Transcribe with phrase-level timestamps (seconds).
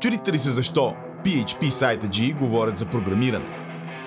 [0.00, 3.66] Чудите ли се защо PHP сайта G говорят за програмиране?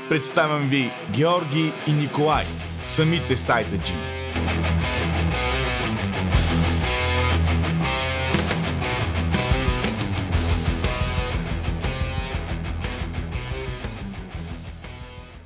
[0.09, 2.46] Представям ви Георги и Николай,
[2.88, 3.94] самите сайта G.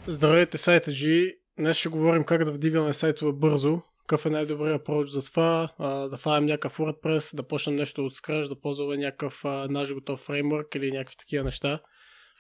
[0.08, 1.36] Здравейте, сайта G.
[1.60, 6.08] Днес ще говорим как да вдигаме сайтове бързо, какъв е най-добрият approach за това, а,
[6.08, 10.20] да фаем някакъв WordPress, да почнем нещо от scratch, да ползваме някакъв а, наш готов
[10.20, 11.80] фреймворк или някакви такива неща.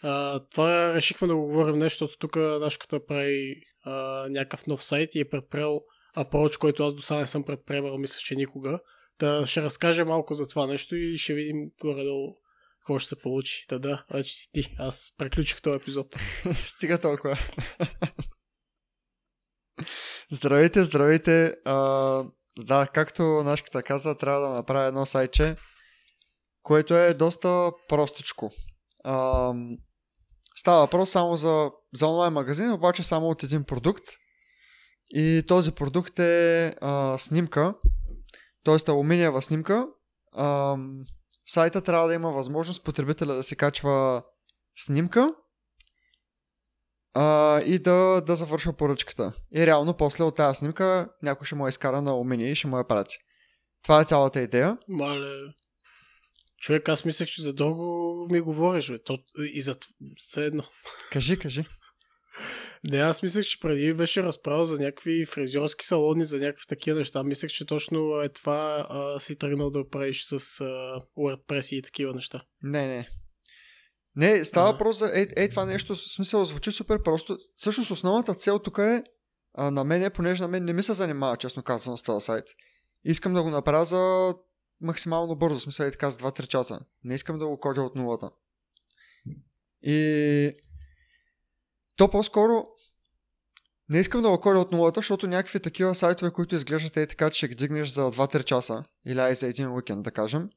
[0.02, 5.16] А, това решихме да го говорим нещо, защото тук нашата прави а, някакъв нов сайт
[5.16, 5.81] и е предприел
[6.17, 8.80] approach, който аз до сега не съм предприемал, мисля, че никога.
[9.20, 12.36] Да ще разкажа малко за това нещо и ще видим горе-долу
[12.80, 13.66] какво ще се получи.
[13.67, 14.75] Та да, вече си ти.
[14.80, 16.08] Аз приключих този епизод.
[16.66, 17.38] Стига толкова.
[20.32, 21.55] Здравейте, здравейте.
[21.66, 21.76] А,
[22.58, 25.55] да, както нашката каза, трябва да направя едно сайче,
[26.64, 28.52] което е доста простичко.
[29.04, 29.54] А,
[30.56, 34.03] става въпрос само за, за онлайн магазин, обаче само от един продукт.
[35.09, 37.73] И този продукт е а, снимка,
[38.64, 38.92] т.е.
[38.92, 39.88] алуминиева снимка.
[40.31, 40.78] А,
[41.45, 44.23] сайта трябва да има възможност потребителя да си качва
[44.75, 45.34] снимка
[47.14, 49.33] а, и да, да завършва поръчката.
[49.56, 52.67] И реално после от тази снимка някой ще му е изкара на умение и ще
[52.67, 53.17] му я прати.
[53.83, 54.78] Това е цялата идея.
[54.88, 55.31] Мале.
[56.61, 59.03] Човек, аз мислех, че за дълго ми говориш, бе.
[59.03, 59.17] То,
[59.53, 59.75] и за
[60.17, 60.64] все едно.
[61.11, 61.66] Кажи, кажи.
[62.84, 67.23] Не, аз мислех, че преди беше разправил за някакви фризьорски салони, за някакви такива неща.
[67.23, 72.14] Мислех, че точно е това а, си тръгнал да правиш с а, WordPress и такива
[72.14, 72.41] неща.
[72.61, 73.09] Не, не.
[74.16, 77.38] Не, става въпрос за ей, ей това нещо, в смисъл звучи супер просто.
[77.56, 79.03] Всъщност основната цел тук е
[79.53, 82.45] а, на мен, понеже на мен не ми се занимава, честно казано, с този сайт.
[83.03, 84.34] Искам да го направя за
[84.81, 86.80] максимално бързо, в смисъл е така за 2-3 часа.
[87.03, 88.30] Не искам да го кодя от нулата.
[89.81, 90.52] И
[91.95, 92.67] то по-скоро
[93.89, 97.30] не искам да го кодя от нулата, защото някакви такива сайтове, които изглеждат е така,
[97.30, 100.50] че ще ги дигнеш за 2-3 часа или ай за един уикенд, да кажем,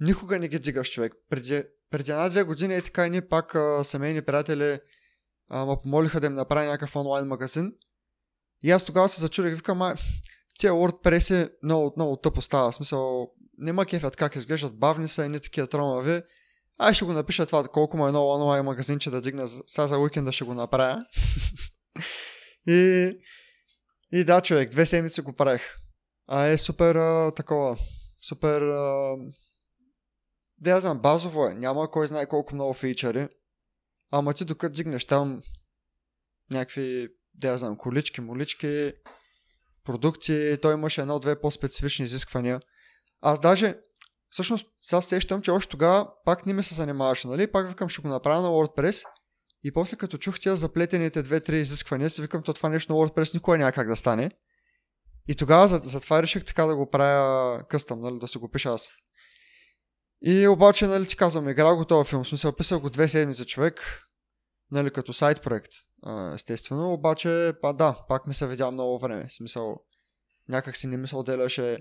[0.00, 1.14] никога не ги дигаш човек.
[1.30, 4.78] Преди, преди една-две години е така и ние пак а, семейни приятели
[5.50, 7.72] а, ме помолиха да им направя някакъв онлайн магазин.
[8.62, 9.94] И аз тогава се зачудих, викам, ай,
[10.58, 12.72] тия WordPress е много, много тъпо става.
[12.72, 16.22] Смисъл, не ма кефят как изглеждат, бавни са, едни такива тромави.
[16.78, 19.86] Ай ще го напиша това, колко му е много онлайн магазин, че да дигна, сега
[19.86, 21.04] за уикенда ще го направя.
[22.68, 23.10] и,
[24.12, 25.62] и да, човек, две седмици го правих.
[26.28, 27.76] А е супер а, такова,
[28.28, 29.16] супер а,
[30.58, 31.54] да я знам, базово е.
[31.54, 33.28] Няма кой знае колко много фичъри.
[34.10, 35.42] Ама ти докато дигнеш там
[36.50, 38.92] някакви, да я знам, колички, молички,
[39.84, 42.60] продукти, той имаше едно-две по-специфични изисквания.
[43.20, 43.78] Аз даже,
[44.30, 47.52] всъщност, сега сещам, че още тогава пак не ми се занимаваше, нали?
[47.52, 49.04] Пак викам, ще го направя на WordPress.
[49.64, 53.34] И после като чух тия заплетените две-три изисквания, си викам, то това нещо на WordPress
[53.34, 54.30] никога няма как да стане.
[55.28, 58.90] И тогава затова реших така да го правя къстъм, нали, да си го пиша аз.
[60.22, 63.46] И обаче, нали, ти казвам, играл го този филм, в смисъл, писал го две седмици
[63.46, 64.02] човек,
[64.70, 65.72] нали, като сайт проект,
[66.34, 69.76] естествено, обаче, па да, пак ми се видя много време, в смисъл,
[70.48, 71.78] някак си не мисъл отделяше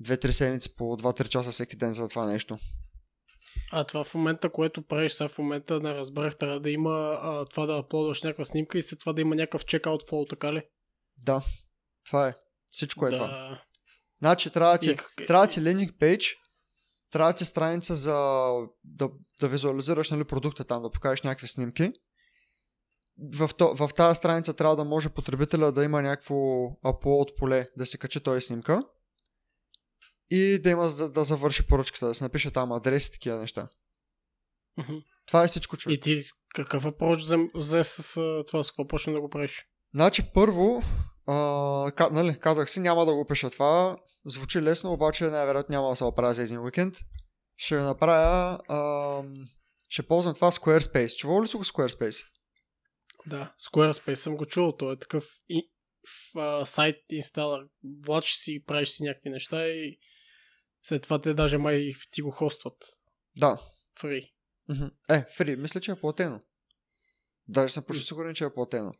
[0.00, 2.58] две-три седмици по 2-3 часа всеки ден за това нещо.
[3.72, 7.44] А това в момента, което правиш сега в момента, не разбрах, трябва да има а,
[7.44, 10.62] това да аплодваш някаква снимка и след това да има някакъв чекаут флоу, така ли?
[11.24, 11.42] Да,
[12.06, 12.34] това е.
[12.70, 13.16] Всичко е да.
[13.16, 13.62] това.
[14.18, 15.26] Значи трябва ти, и...
[15.26, 16.36] трябва ти лендинг пейдж,
[17.10, 18.14] трябва ти страница за
[18.84, 21.92] да, да визуализираш нали, продукта там, да покажеш някакви снимки.
[23.34, 26.34] В, то, в тази страница трябва да може потребителя да има някакво
[26.84, 28.82] upload поле, да си качи този снимка
[30.30, 33.68] и да има да, да завърши поръчката, да се напише там адрес и такива неща.
[34.78, 35.04] Uh-huh.
[35.26, 35.98] Това е всичко, човек.
[35.98, 36.22] И ти
[36.54, 38.14] какъв approach взе с
[38.46, 39.66] това, с какво почна да го правиш?
[39.94, 40.82] Значи първо,
[41.26, 43.96] а, ка, нали, казах си, няма да го пиша това.
[44.24, 46.96] Звучи лесно, обаче най-вероятно няма да се оправя за един уикенд.
[47.56, 49.22] Ще направя, а,
[49.88, 51.16] ще ползвам това Squarespace.
[51.16, 52.26] Чувал ли си го Squarespace?
[53.26, 54.76] Да, Squarespace съм го чувал.
[54.76, 55.70] Той е такъв и,
[56.08, 57.66] в, а, сайт инсталър.
[58.06, 59.98] Влачиш си, правиш си някакви неща и
[60.82, 62.76] след това те даже май ти го хостват.
[63.36, 63.58] Да.
[64.00, 64.32] Фри.
[65.10, 65.56] Е, фри.
[65.56, 66.40] Мисля, че е платено.
[67.48, 68.92] Даже съм почти сигурен, че е платено.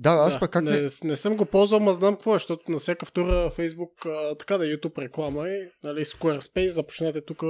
[0.00, 0.70] Да, аз да, пък как не...
[0.70, 0.88] не...
[1.04, 4.58] Не съм го ползвал, ма знам какво е, защото на всяка втора Facebook, а, така
[4.58, 7.42] да YouTube реклама е, нали, Squarespace, започнете тук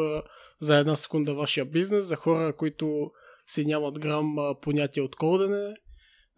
[0.61, 3.11] за една секунда вашия бизнес, за хора, които
[3.47, 5.75] си нямат грам а, понятие от кодене,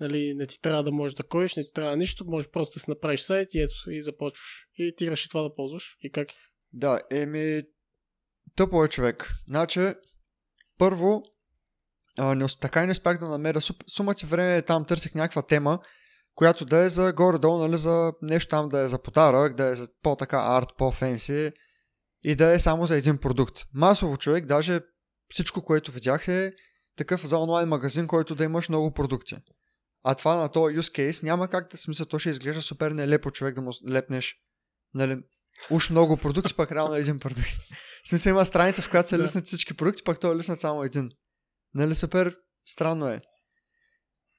[0.01, 2.81] нали, не ти трябва да можеш да кодиш, не ти трябва нищо, може просто да
[2.81, 4.67] си направиш сайт и ето, и започваш.
[4.79, 5.97] И ти реши това да ползваш.
[6.03, 6.29] И как?
[6.73, 7.63] Да, еми,
[8.57, 9.29] Тъпо е човек.
[9.49, 9.81] Значи,
[10.79, 11.23] първо,
[12.19, 15.79] а, не, така и не успях да намеря сума ти време там търсих някаква тема,
[16.35, 19.75] която да е за горе-долу, нали, за нещо там да е за подарък, да е
[19.75, 21.53] за по-така арт, по-фенси
[22.25, 23.65] и да е само за един продукт.
[23.75, 24.81] Масово човек, даже
[25.29, 26.53] всичко, което видях е
[26.97, 29.37] такъв за онлайн магазин, който да имаш много продукти.
[30.05, 33.31] А това на този use case няма как да смисъл, то ще изглежда супер нелепо
[33.31, 34.35] човек да му лепнеш
[34.95, 35.19] нали,
[35.71, 37.51] уж много продукти, пък реално един продукт.
[38.05, 39.23] В смисъл има страница, в която се Да.
[39.23, 41.11] лиснат всички продукти, пък той е лиснат само един.
[41.75, 42.37] Нали супер
[42.67, 43.21] странно е.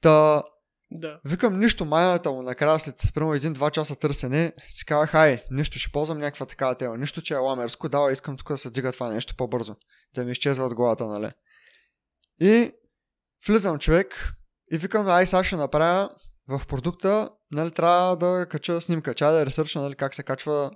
[0.01, 0.44] Та,
[0.91, 1.19] Да.
[1.25, 5.91] викам нищо майната му накрая след примерно един-два часа търсене, си казах, ай, нищо, ще
[5.91, 6.97] ползвам някаква такава тема.
[6.97, 9.75] Нищо, че е ламерско, дава, искам тук да се дига това нещо по-бързо.
[10.15, 11.31] Да ми изчезва от главата, нали?
[12.41, 12.71] И
[13.47, 14.33] влизам човек
[14.71, 16.09] и викам, ай, сега ще направя
[16.50, 19.13] в продукта, нали, трябва да кача снимка.
[19.13, 20.71] Чая да е ресърчна, нали, как се качва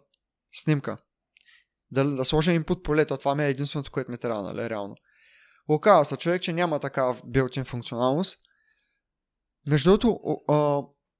[0.53, 0.97] снимка.
[1.91, 4.95] Да, да сложа input полето, това ми е единственото, което ми трябва, нали, реално.
[5.69, 8.39] Оказва се човек, че няма такава built-in функционалност.
[9.67, 10.19] Между другото,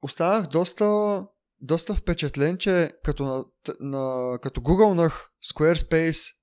[0.02, 1.22] останах доста,
[1.62, 3.46] доста впечатлен, че като, на,
[3.80, 6.34] на, като гугълнах Squarespace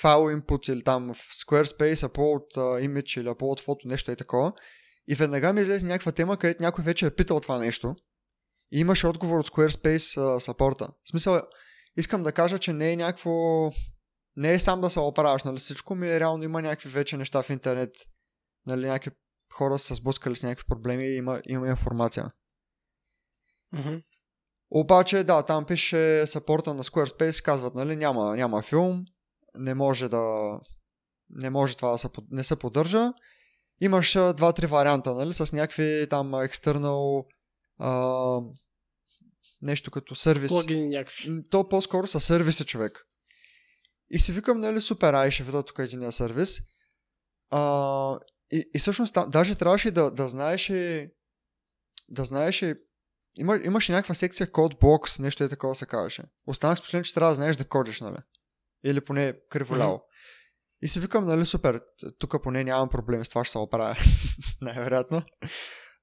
[0.00, 4.52] файл input или там в Squarespace upload uh, image или upload фото, нещо и такова,
[5.08, 7.96] и веднага ми излезе някаква тема, където някой вече е питал това нещо
[8.72, 10.88] и имаше отговор от Squarespace uh, сапорта.
[11.04, 11.40] В смисъл,
[11.96, 13.30] искам да кажа, че не е някакво...
[14.36, 15.58] Не е сам да се оправяш, нали?
[15.58, 17.90] Всичко ми е реално, има някакви вече неща в интернет,
[18.66, 18.86] нали?
[18.86, 19.10] Някакви
[19.58, 22.32] хора са сблъскали с някакви проблеми и има, има информация.
[23.72, 23.96] Мгм.
[24.70, 29.04] Обаче, да, там пише сапорта на Squarespace, казват, нали, няма, няма филм,
[29.54, 30.58] не може да
[31.30, 33.12] не може това да се, не се поддържа.
[33.80, 37.26] Имаш два-три варианта, нали, с някакви там external
[37.78, 38.40] а,
[39.62, 40.48] нещо като сервис.
[40.48, 41.42] Плагини някакви.
[41.50, 43.04] То по-скоро са сервиси, човек.
[44.10, 46.58] И си викам, нали, супер, ай, ще видя тук един сервис.
[47.50, 48.18] А,
[48.50, 51.08] и, и всъщност там, даже трябваше да, да знаеш и-
[52.08, 52.74] да знаеш и-
[53.38, 56.22] има, имаше някаква секция код блокс, нещо е такова се казваше.
[56.46, 58.16] Останах с впечатление, че трябва да знаеш да кодиш, нали?
[58.84, 60.02] Или поне криволяво.
[60.82, 61.80] И си викам, нали, супер,
[62.18, 63.96] тук поне нямам проблем с това, ще се оправя.
[64.60, 65.22] Най-вероятно.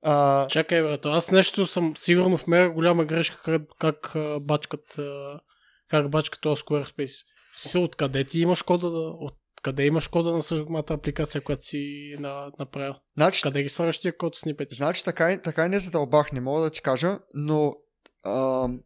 [0.01, 4.95] А, Чакай, брато, аз нещо съм сигурно в мега голяма грешка как, как бачкат
[5.87, 7.25] как бачкат този Squarespace.
[7.53, 9.13] В смисъл, откъде ти имаш кода, да,
[9.65, 12.93] откъде имаш кода на самата апликация, която си на, направил?
[13.17, 14.75] значи, Къде ги слагаш тия код снипети?
[14.75, 17.73] Значи така, така не задълбах, не мога да ти кажа, но
[18.25, 18.79] ам,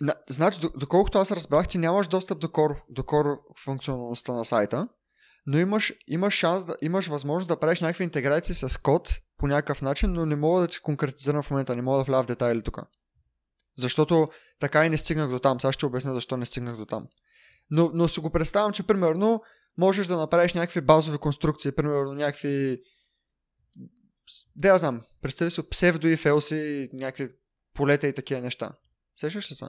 [0.00, 4.44] на, значи, до- доколкото аз разбрах, ти нямаш достъп до core, до core функционалността на
[4.44, 4.88] сайта,
[5.46, 9.82] но имаш, имаш шанс да имаш възможност да правиш някакви интеграции с код по някакъв
[9.82, 12.62] начин, но не мога да ти конкретизирам в момента, не мога да вляза в детайли
[12.62, 12.78] тук.
[13.78, 14.28] Защото
[14.60, 15.60] така и не стигнах до там.
[15.60, 17.06] Сега ще обясня защо не стигнах до там.
[17.70, 19.42] Но, но си го представям, че примерно
[19.78, 22.80] можеш да направиш някакви базови конструкции, примерно някакви
[24.56, 27.28] да я знам, представи си псевдо и фелси, някакви
[27.74, 28.72] полета и такива неща.
[29.20, 29.66] Сещаш ли се?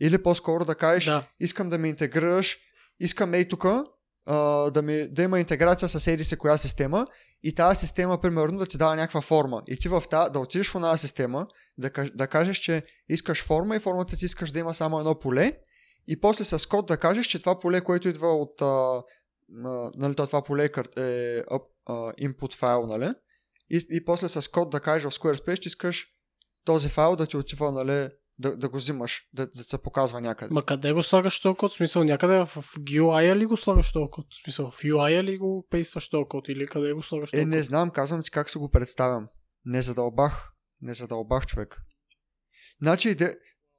[0.00, 1.28] Или по-скоро да кажеш, Да.
[1.40, 2.58] искам да ми интегрираш,
[3.00, 3.64] искам ей тук
[4.72, 7.06] да, ми, да има интеграция с еди си коя система
[7.42, 9.62] и тази система, примерно, да ти дава някаква форма.
[9.66, 11.46] И ти в та, да отидеш в една система,
[11.78, 15.58] да, да кажеш, че искаш форма и формата ти искаш да има само едно поле
[16.08, 19.02] и после с код да кажеш, че това поле, което идва от а,
[19.64, 23.12] а, нали, то това поле е, кар- е а, а, input файл, нали?
[23.70, 26.06] И, и после с код да кажеш в Squarespace, че искаш
[26.64, 30.54] този файл да ти отива, нали, да, да го взимаш, да, да се показва някъде.
[30.54, 31.72] Ма къде го слагаш този код?
[31.72, 34.26] В смисъл някъде в, в UI ли го слагаш този код?
[34.30, 36.48] В смисъл в UI ли го пействаш този код?
[36.48, 37.64] Или къде го слагаш този Е, не код?
[37.64, 39.28] знам, казвам ти как се го представям.
[39.64, 40.50] Не задълбах.
[40.82, 41.76] Не задълбах човек.
[42.82, 43.34] Значи, де...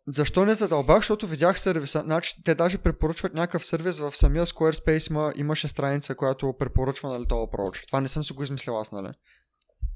[0.09, 0.97] защо не задълбах?
[0.97, 2.01] Защото видях сервиса.
[2.01, 5.09] Значи, те даже препоръчват някакъв сервис в самия Squarespace.
[5.09, 7.87] Има, имаше страница, която препоръчва нали, този approach.
[7.87, 9.09] Това не съм си го измислил аз, нали?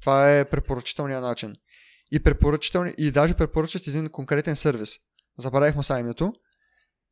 [0.01, 1.55] Това е препоръчителният начин.
[2.11, 2.93] И, препоръчителни...
[2.97, 4.97] и даже препоръчат един конкретен сервис.
[5.37, 6.33] Забравих му са името.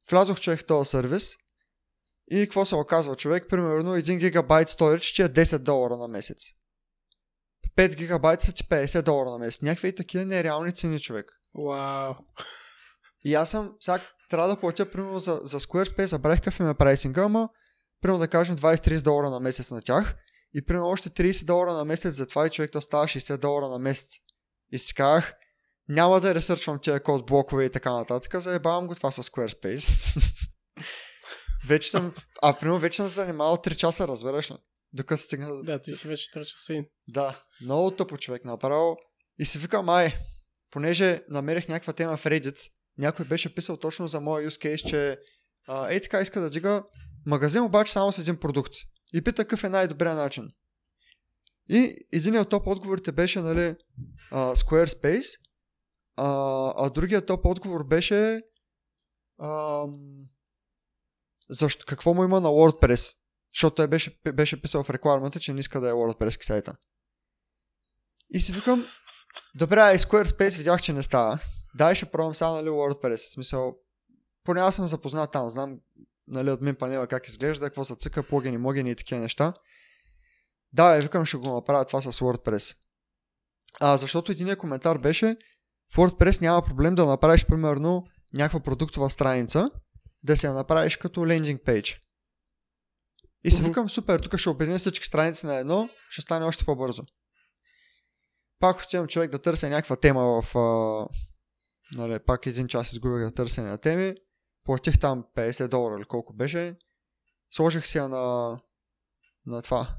[0.09, 1.35] Влязох човек в този сервис
[2.31, 3.45] и какво се оказва човек?
[3.49, 6.37] Примерно 1 гигабайт storage ти е 10 долара на месец.
[7.77, 9.61] 5 гигабайта са ти 50 долара на месец.
[9.61, 11.31] Някакви такива нереални цени, човек.
[11.55, 12.13] Вау.
[13.25, 13.99] И аз съм, сега
[14.29, 17.49] трябва да платя, примерно, за, за Squarespace, забравих какъв им е прайсинга, ама,
[18.01, 20.15] примерно да кажем 20-30 долара на месец на тях.
[20.53, 23.67] И примерно още 30 долара на месец за това и човек то става 60 долара
[23.67, 24.09] на месец.
[24.71, 25.33] И си казах,
[25.89, 30.17] няма да ресърчвам тия код блокове и така нататък, заебавам го това с Squarespace.
[31.67, 34.55] вече съм, а примерно вече съм се занимавал 3 часа, разбираш ли?
[34.93, 36.85] Докато стигна до Да, ти си вече тръча син.
[37.07, 38.97] да, много тъпо човек направо.
[39.39, 40.17] И си викам, ай,
[40.71, 45.19] понеже намерих някаква тема в Reddit, някой беше писал точно за моя use case, че
[45.67, 46.83] а, ей така иска да дига
[47.25, 48.73] Магазин обаче само с един продукт.
[49.13, 50.49] И пита какъв е най-добрият начин.
[51.69, 53.75] И един от топ отговорите беше, нали,
[54.31, 55.39] а, Squarespace,
[56.15, 56.27] а,
[56.77, 58.41] а другият топ отговор беше
[59.43, 59.93] ам,
[61.49, 63.17] защо, какво му има на WordPress.
[63.55, 66.75] Защото той беше, беше писал в рекламата, че не иска да е WordPress сайта.
[68.29, 68.85] И си викам,
[69.55, 71.39] добре, и Squarespace видях, че не става.
[71.75, 73.15] Дай ще пробвам сега, нали, WordPress.
[73.15, 73.75] В смисъл,
[74.43, 75.79] поне аз съм запознат там, знам
[76.27, 79.53] нали, админ панела как изглежда, какво са цъка, плагини, могени и такива неща.
[80.73, 82.77] Да, е, викам, ще го направя това с WordPress.
[83.79, 85.37] А, защото един коментар беше,
[85.93, 89.69] в WordPress няма проблем да направиш, примерно, някаква продуктова страница,
[90.23, 92.01] да се я направиш като лендинг пейдж.
[93.43, 97.03] И си викам, супер, тук ще обединя всички страници на едно, ще стане още по-бързо.
[98.59, 100.55] Пак отивам човек да търся някаква тема в...
[101.97, 104.15] А, нали, пак един час изгубих да търся на теми.
[104.63, 106.77] Платих там 50 долара или колко беше.
[107.51, 108.57] Сложих си я на,
[109.45, 109.95] на това.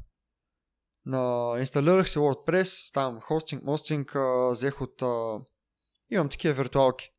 [1.07, 4.17] На, инсталирах си WordPress, там хостинг, мостинг,
[4.51, 5.03] взех от...
[5.03, 5.41] А,
[6.11, 7.11] имам такива виртуалки.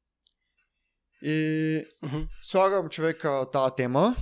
[1.22, 2.22] И Мгм.
[2.42, 4.16] слагам човека тази тема.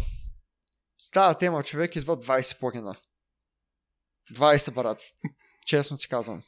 [0.97, 2.95] С тази тема човек идва 20 плагина.
[4.33, 5.01] 20 брат.
[5.65, 6.43] Честно ти казвам.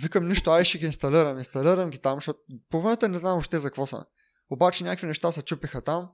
[0.00, 1.38] Викам нищо, ай ще ги инсталирам.
[1.38, 2.38] Инсталирам ги там, защото
[2.70, 4.04] половината не знам още за какво са.
[4.50, 6.10] Обаче някакви неща се чупиха там.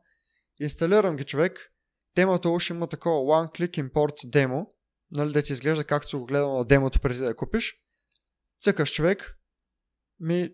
[0.61, 1.73] Инсталирам ги човек.
[2.15, 4.71] Темата уж има такова One Click Import демо.
[5.11, 7.75] Нали, да ти изглежда както си го гледал на демото преди да я купиш.
[8.63, 9.37] Цъкаш човек.
[10.21, 10.51] Ми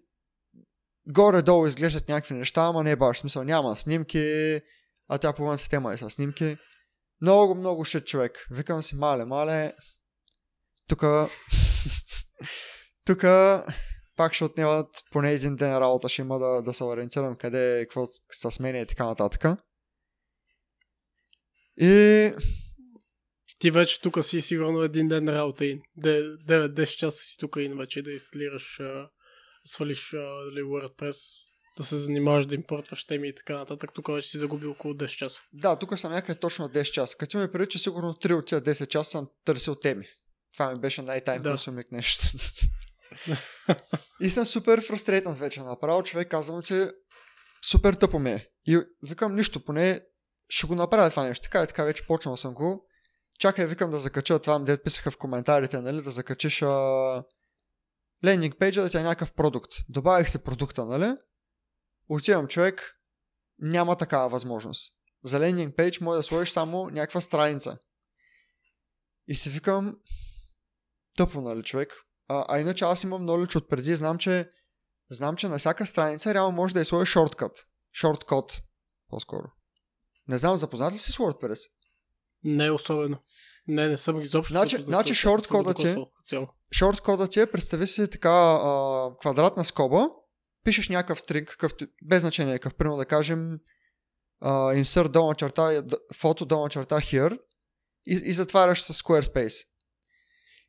[1.07, 3.19] горе-долу изглеждат някакви неща, ама не е баш.
[3.19, 4.61] Смисъл няма снимки,
[5.09, 6.57] а тя половината тема е с снимки.
[7.21, 8.47] Много, много шит човек.
[8.51, 9.73] Викам си, мале, мале.
[10.89, 11.29] Тука...
[13.05, 13.65] Тука
[14.17, 18.07] пак ще отнемат поне един ден работа, ще има да, да се ориентирам къде, какво
[18.31, 19.59] се сменя и така нататък.
[21.81, 22.33] И
[23.59, 28.03] Ти вече тук си сигурно един ден работа и 9-10 часа си тук и вече
[28.03, 28.81] да инсталираш,
[29.65, 31.17] свалиш а, дали WordPress,
[31.77, 33.91] да се занимаваш да импортваш теми и така нататък.
[33.95, 35.43] Тук вече си загубил около 10 часа.
[35.53, 37.17] да, тук съм някъде точно 10 часа.
[37.17, 40.07] Като ми преди, че сигурно 3 от тия 10 часа съм търсил теми.
[40.55, 41.57] Това ми беше най-тайм Да.
[41.91, 42.25] нещо.
[44.21, 45.61] и съм супер фрустрейтен вече.
[45.61, 46.93] Направо човек казвам, че
[47.71, 48.49] супер тъпо ми е.
[48.67, 50.01] И викам нищо, поне
[50.49, 51.43] ще го направя това нещо.
[51.43, 52.87] Така и така вече почнал съм го.
[53.39, 57.25] Чакай, викам да закача това, дед писаха в коментарите, нали, да закачиш а...
[58.25, 59.73] лендинг пейджа да ти е някакъв продукт.
[59.89, 61.17] Добавих се продукта, нали?
[62.09, 62.99] Отивам човек,
[63.59, 64.95] няма такава възможност.
[65.25, 67.79] За лендинг пейдж може да сложиш само някаква страница.
[69.29, 69.97] И си викам,
[71.17, 71.93] тъпо, нали, човек?
[72.29, 74.51] А, а иначе аз имам knowledge от преди, знам, че
[75.11, 77.67] знам, че на всяка страница реално може да е сложиш шорткът.
[77.93, 78.63] Шорткод,
[79.09, 79.47] по-скоро.
[80.29, 81.71] Не знам, запознат ли си с WordPress?
[82.45, 83.19] Не е особено.
[83.69, 84.51] Не, не съм изобщо.
[84.55, 86.49] Значи- значи шорткодът е- цяло.
[86.73, 88.31] Шорткодът ти е, представи си така
[88.63, 90.09] а, квадратна скоба,
[90.65, 93.59] пишеш някакъв стринг, какъвто, без значение, какъв, примерно да кажем
[94.41, 95.83] а, insert долна черта,
[96.15, 97.39] фото долна черта here
[98.07, 99.67] и, и затваряш с Squarespace.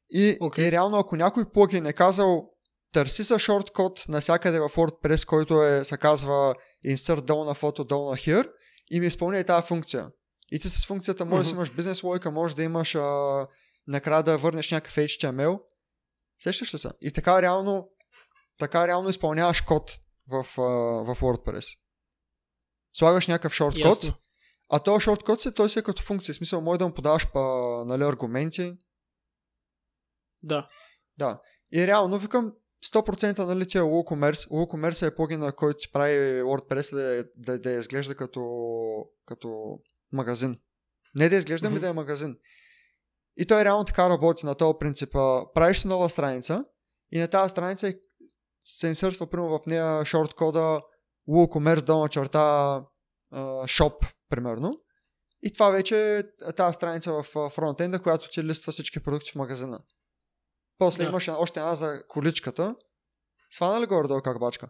[0.09, 0.67] И, Окей.
[0.67, 2.49] и реално, ако някой плагин е казал
[2.91, 8.51] търси са шорткод навсякъде в WordPress, който е, се казва insert долна фото долна here
[8.91, 10.09] и ми изпълня и тази функция.
[10.51, 11.57] И ти с функцията може да си Мгм.
[11.59, 13.47] имаш бизнес логика, може да имаш а,
[13.87, 15.59] накрая да върнеш някакъв HTML.
[16.43, 16.89] Сещаш ли се?
[17.01, 17.89] И така реално,
[18.59, 19.97] така реално изпълняваш код
[20.27, 20.61] в, а,
[21.03, 21.77] в WordPress.
[22.93, 24.13] Слагаш някакъв шорткод, Ясно.
[24.69, 26.33] а този шорткод се, той си е като функция.
[26.33, 27.41] В смисъл, може да му подаваш па,
[27.85, 28.73] нали, аргументи.
[30.45, 30.67] Да.
[31.17, 31.41] Да.
[31.73, 32.53] И реално викам
[32.93, 34.49] 100% нали ти е WooCommerce.
[34.49, 38.41] WooCommerce е плагин, на който ти прави WordPress да, да, да изглежда като,
[39.25, 39.79] като
[40.11, 40.59] магазин.
[41.15, 41.81] Не да изглежда, ми Мгм.
[41.81, 42.37] да е магазин.
[43.37, 45.11] И той реално така работи на този принцип.
[45.53, 46.65] Правиш нова страница
[47.11, 47.93] и на тази страница
[48.65, 50.81] се инсъртва примерно в нея шорт кода
[51.29, 52.83] WooCommerce долна черта
[53.65, 54.81] shop, примерно.
[55.43, 59.79] И това вече е тази страница в фронтенда, която ти листва всички продукти в магазина.
[60.77, 61.09] После Да.
[61.09, 62.75] имаш още една за количката.
[63.51, 64.69] Свана ли горе-долу как бачка?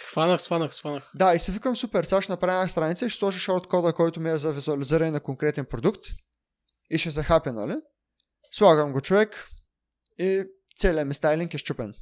[0.00, 1.10] Хванах, сванах, сванах.
[1.14, 3.92] Да, и си викам супер, сега ще направя една страница и ще сложа шорт кода,
[3.92, 6.04] който ми е за визуализиране на конкретен продукт
[6.90, 7.74] и ще захапя, нали?
[8.50, 9.48] Слагам го човек
[10.18, 10.44] и
[10.78, 11.94] целият ми стайлинг е щупен.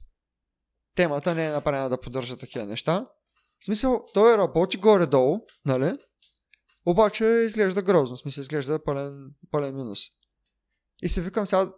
[0.95, 3.07] Темата не е направена да поддържа такива неща.
[3.61, 5.99] В смисъл, той работи горе-долу, нали?
[6.87, 10.01] Обаче изглежда грозно, в смисъл изглежда пълен, пълен минус.
[11.03, 11.73] И си викам сега,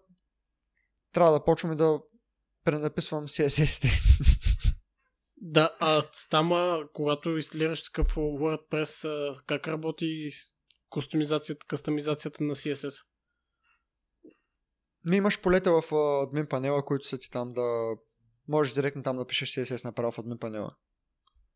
[1.14, 2.00] трябва да почвам и да
[2.64, 3.88] пренаписвам CSS-те.
[5.36, 9.08] Да, а там, когато инсталираш такъв WordPress,
[9.46, 10.30] как работи
[10.88, 13.04] кустомизацията, кастомизацията на CSS.
[15.04, 17.96] Ми имаш полета в админ панела, които са ти там да...
[18.48, 20.76] Можеш директно там да пишеш CSS направо в админ панела.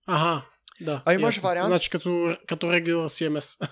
[0.06, 0.46] Ага,
[0.80, 1.02] да.
[1.06, 1.48] А имаш ясно.
[1.48, 1.68] вариант?
[1.68, 3.70] Значи като, като regular CMS.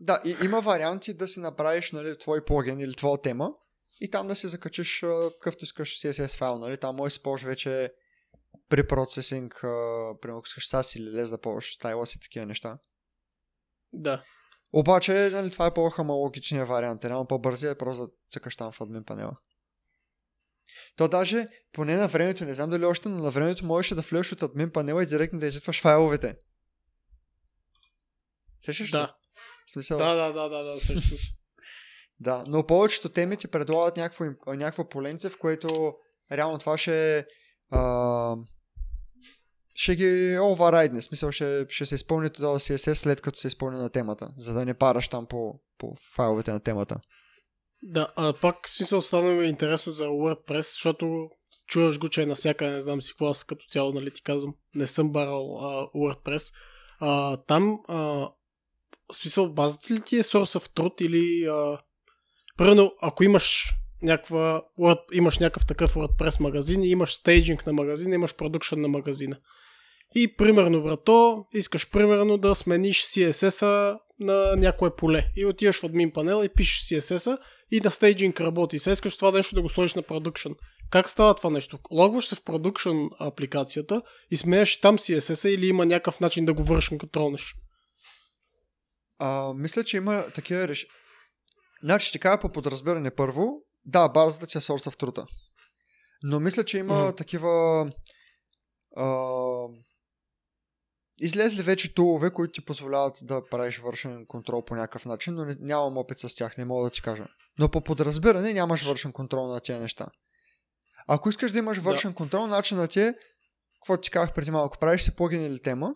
[0.00, 3.50] Да, и има варианти да си направиш нали, твой плагин или твоя тема
[4.00, 6.58] и там да си закачиш какъвто искаш CSS файл.
[6.58, 6.76] Нали?
[6.76, 7.92] Там може да си ползваш вече
[8.68, 9.58] при процесинг,
[10.20, 12.78] примерно ако искаш SAS или лез да ползваш стайлас и такива неща.
[13.92, 14.24] да.
[14.72, 17.04] Обаче, нали, това е по-хамологичният вариант.
[17.04, 19.36] Е просто да цъкаш там в админ панела.
[20.96, 24.32] То даже, поне на времето, не знам дали още, но на времето можеше да влезеш
[24.32, 26.36] от админ панела и директно да изчитваш файловете.
[28.60, 28.96] Сещаш се?
[28.96, 29.16] Да.
[29.66, 31.37] В смисъл, да, да, да, да, да, също се.
[32.20, 35.94] Да, но повечето теми ти предлагат някакво, някакво поленце, в което
[36.32, 37.26] реално това ще
[37.70, 38.36] а,
[39.74, 43.90] ще ги оварайдне, смисъл ще, ще се изпълни това CSS след като се изпълни на
[43.90, 47.00] темата, за да не параш там по, по файловете на темата.
[47.82, 51.28] Да, а пак смисъл стана ми интересно за WordPress, защото
[51.66, 54.54] чуваш го, че е насякъде, не знам си какво, аз като цяло, нали ти казвам,
[54.74, 56.54] не съм барал а, WordPress.
[57.00, 58.28] А, там, а,
[59.12, 61.78] смисъл, базата ли ти е source of truth или, а,
[62.58, 64.62] примерно, ако имаш някаква,
[65.12, 69.36] имаш някакъв такъв WordPress магазин и имаш стейджинг на магазина, имаш продукшн на магазина.
[70.14, 75.26] И примерно, брато, искаш примерно да смениш CSS-а на някое поле.
[75.36, 77.38] И отиваш в админ панел и пишеш CSS-а
[77.70, 78.78] и на стейджинг работи.
[78.78, 80.52] Сега искаш това нещо да го сложиш на продукшн.
[80.90, 81.78] Как става това нещо?
[81.90, 86.64] Логваш се в продукшн апликацията и сменяш там CSS-а или има някакъв начин да го
[86.64, 87.54] вършен контролнеш?
[89.18, 90.94] А, мисля, че има такива решения.
[91.82, 93.62] Значи ще кажа по подразбиране първо.
[93.84, 95.26] Да, базата ти е source of truth.
[96.22, 97.16] Но мисля, че има Мгм.
[97.16, 97.50] такива
[98.96, 99.14] а,
[101.20, 105.56] излезли вече тулове, които ти позволяват да правиш вършен контрол по някакъв начин, но не,
[105.60, 107.26] нямам опит с тях, не мога да ти кажа.
[107.58, 110.06] Но по подразбиране нямаш вършен контрол на тези неща.
[111.08, 113.14] Ако искаш да имаш вършен контрол, начинът ти е,
[113.74, 115.94] какво ти казах преди малко, правиш си плагин или тема,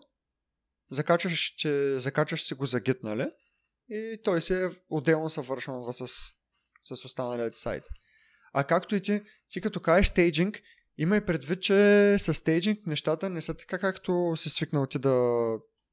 [0.91, 3.27] закачаш, че, закачаш си го за Git, нали?
[3.93, 6.07] И той се отделно съвършва с,
[6.83, 7.83] с останалият сайт.
[8.53, 10.61] А както и ти, ти като кажеш стейджинг,
[10.97, 11.73] имай предвид, че
[12.19, 15.47] с стейджинг нещата не са така, както си свикнал ти да,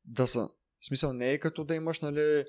[0.05, 0.49] да са.
[0.81, 2.45] В смисъл не е като да имаш, нали,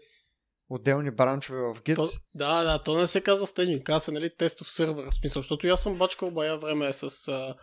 [0.70, 1.96] отделни бранчове в Git.
[1.96, 5.06] То, да, да, то не се казва стейджинг, казва се, нали, тестов сервер.
[5.06, 7.56] В смисъл, защото аз съм бачкал бая време с, а,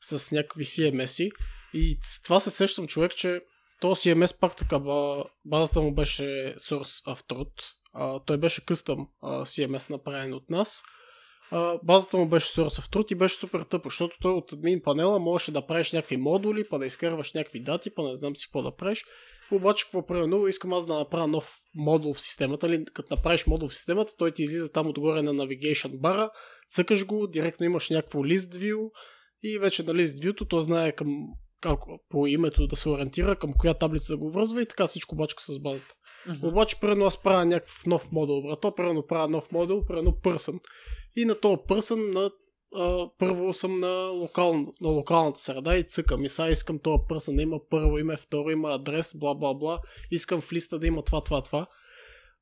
[0.00, 1.30] с някакви CMS-и
[1.74, 3.40] и с това се сещам човек, че
[3.82, 7.62] то CMS пак така, ба- базата му беше Source of Truth.
[7.92, 10.82] А, той беше къстъм CMS направен от нас.
[11.50, 14.80] А, базата му беше Source of Truth и беше супер тъпо, защото той от админ
[14.82, 18.46] панела можеше да правиш някакви модули, па да изкарваш някакви дати, па не знам си
[18.46, 19.04] какво да правиш.
[19.50, 23.68] Обаче, какво примерно, искам аз да направя нов модул в системата, или като направиш модул
[23.68, 26.30] в системата, той ти излиза там отгоре на navigation бара,
[26.70, 28.90] цъкаш го, директно имаш някакво list view
[29.42, 31.26] и вече на list view то знае към
[32.08, 35.42] по името да се ориентира, към коя таблица да го връзва и така всичко бачка
[35.42, 35.94] с базата.
[36.28, 36.46] Мгм.
[36.46, 40.60] Обаче, примерно аз правя някакъв нов модул, брато, примерно правя нов модул, примерно пърсън.
[41.16, 42.30] И на този пърсън на
[42.74, 46.24] а, първо съм на, локал, на локалната среда и цъкам.
[46.24, 49.80] И сега искам този пърсън да има първо име, второ има адрес, бла бла бла.
[50.10, 51.66] Искам в листа да има това, това, това.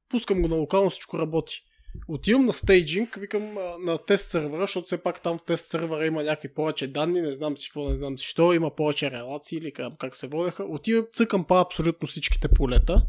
[0.08, 1.62] Пускам го на локално, всичко работи.
[2.08, 6.22] Отивам на стейджинг, викам на тест сервера, защото все пак там в тест сервера има
[6.22, 9.72] някакви повече данни, не знам си какво, не знам си що, има повече релации или
[9.72, 10.64] как, как се водеха.
[10.64, 13.02] Отивам, цъкам по абсолютно всичките полета,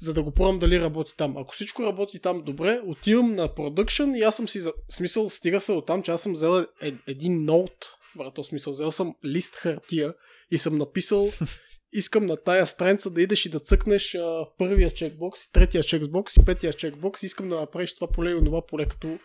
[0.00, 1.36] за да го пробвам дали работи там.
[1.36, 4.72] Ако всичко работи там добре, отивам на продъкшн и аз съм си, за...
[4.88, 8.92] смисъл, стига се от там, че аз съм взел е, един ноут, брато, смисъл, взел
[8.92, 10.14] съм лист хартия
[10.50, 11.30] и съм написал
[11.92, 16.44] искам на тая страница да идеш и да цъкнеш а, първия чекбокс, третия чекбокс и
[16.44, 17.22] петия чекбокс.
[17.22, 19.18] Искам да направиш това поле и онова поле, като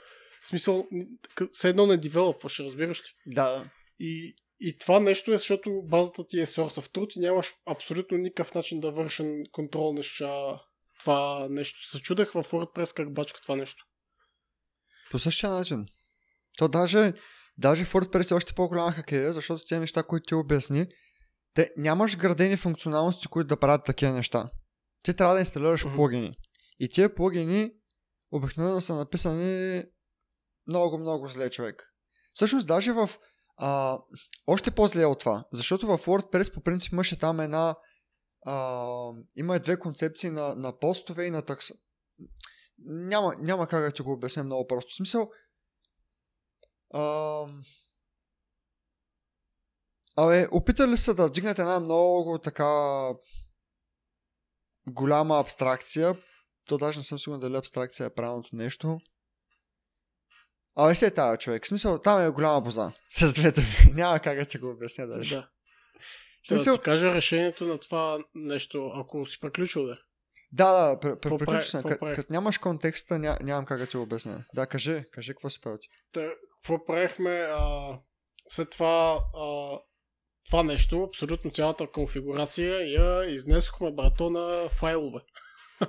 [0.43, 0.88] в смисъл,
[1.51, 3.03] все едно не девелопваш, разбираш ли?
[3.25, 3.69] Да, да.
[3.99, 8.17] И, и това нещо е, защото базата ти е source of truth и нямаш абсолютно
[8.17, 10.60] никакъв начин да вършен контролнеш а,
[10.99, 11.89] това нещо.
[11.89, 13.86] Се чудех в WordPress как бачка това нещо.
[15.12, 15.86] По същия начин.
[16.58, 17.13] То даже,
[17.58, 20.86] даже в WordPress е още по-голяма хакерия, защото тези неща, които ти обясни,
[21.58, 24.50] те нямаш градени функционалности, които да правят такива неща.
[25.04, 25.96] Ти трябва да инсталираш Мгм.
[25.96, 26.38] плагини.
[26.80, 27.72] И тия плагини
[28.32, 29.84] обикновено са написани
[30.67, 31.93] много, много зле човек.
[32.34, 33.10] Всъщност даже в
[33.58, 34.00] а,
[34.48, 37.76] още по-зле от това, защото в WordPress по принцип имаше там една
[38.46, 38.86] а,
[39.36, 41.74] има две концепции на, на постове и на такса.
[42.86, 44.91] Няма, няма как да ти го обясня много просто.
[44.91, 45.30] В смисъл,
[46.93, 47.02] а,
[50.17, 53.10] Абе, опитали са да вдигнат една много така
[54.89, 56.17] голяма абстракция,
[56.65, 58.99] то даже не съм сигурен дали абстракция е правилното нещо.
[60.75, 61.63] Абе се е тази човек.
[61.63, 62.91] В смисъл, там е голяма поза.
[63.10, 63.62] С двете.
[63.93, 65.36] Няма как да ти го обясня даже.
[65.36, 65.41] Да.
[65.41, 69.97] В Да смисъл, ти кажа решението на това нещо, ако си приключил да.
[70.51, 72.15] да, да, пр- пр- приключи?
[72.15, 74.45] Като нямаш контекста, ня- нямам как да ти го обясня.
[74.53, 75.88] Да, кажи, кажи какво си правил ти.
[76.12, 77.93] Та, какво правихме а,
[78.47, 79.77] след това а,
[80.47, 85.19] това нещо, абсолютно цялата конфигурация я изнесохме брато на файлове.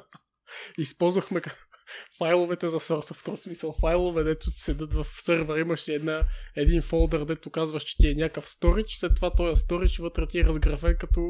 [0.79, 1.41] Използвахме
[2.19, 6.25] файловете за source of truth, смисъл файлове, дето седат в сървър, имаш си една,
[6.57, 10.41] един фолдър, дето казваш, че ти е някакъв storage, след това този storage вътре ти
[10.41, 11.21] е разграфен като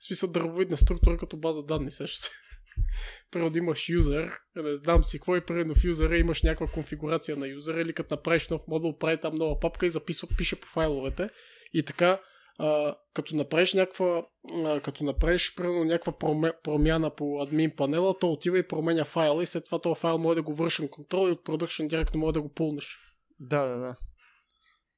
[0.00, 2.30] в смисъл дървовидна структура като база данни, сещаш се.
[3.30, 7.48] Примерно имаш юзер, не знам си какво и примерно в юзера имаш някаква конфигурация на
[7.48, 11.28] юзера или като направиш нов модул, прави там нова папка и записва, пише по файловете
[11.74, 12.20] и така
[12.58, 14.22] а, като направиш някаква
[14.64, 16.12] а, като направиш примерно някаква
[16.62, 20.34] промяна по админ панела, то отива и променя файла и след това този файл може
[20.36, 22.98] да го вършен контрол и от продъкшн директно може да го пулнеш.
[23.40, 23.96] Да, да, да.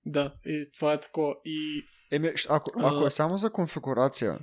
[0.07, 1.35] Да, и това е такова.
[1.45, 2.97] И Еми, щ- ако, А.
[2.97, 4.39] ако е само за конфигурация,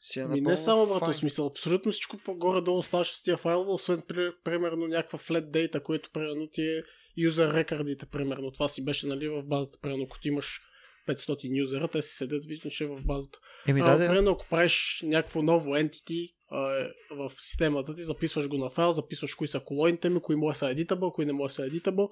[0.00, 1.46] си е Ми не само брато, смисъл.
[1.46, 6.48] Абсолютно всичко по-горе-долу ставаше с тия файлове, освен при, примерно някаква flat data, което примерно
[6.52, 6.82] ти е
[7.18, 8.50] user рекордите, примерно.
[8.50, 10.60] Това си беше нали, в базата, примерно, ако ти имаш
[11.08, 13.38] 500 юзера, те си седят вично ще в базата.
[13.68, 14.06] Еми, да, да.
[14.08, 18.92] примерно, ако правиш някакво ново entity а, е, в системата ти, записваш го на файл,
[18.92, 22.10] записваш кои са колоните ми, кои може са editable, кои не може са editable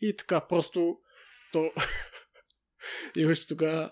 [0.00, 0.96] и така, просто
[1.52, 1.72] то
[3.16, 3.90] имаш тогава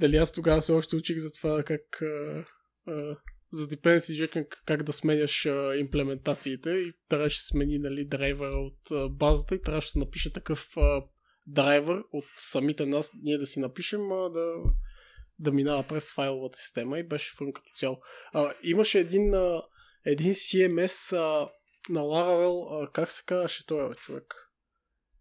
[0.00, 2.44] дали аз тогава се още учих за това как а,
[2.86, 3.16] а,
[3.52, 8.90] за dependency injection как да сменяш а, имплементациите и трябваше да смени нали, драйвера от
[8.90, 11.02] а, базата и трябваше да напише такъв а,
[11.46, 14.54] драйвер от самите нас, ние да си напишем а, да,
[15.38, 18.00] да минава през файловата система и беше фън като цяло.
[18.32, 19.62] А, имаше един, а,
[20.06, 21.48] един CMS а,
[21.88, 24.34] на Laravel, а, как се казваше той бе, човек?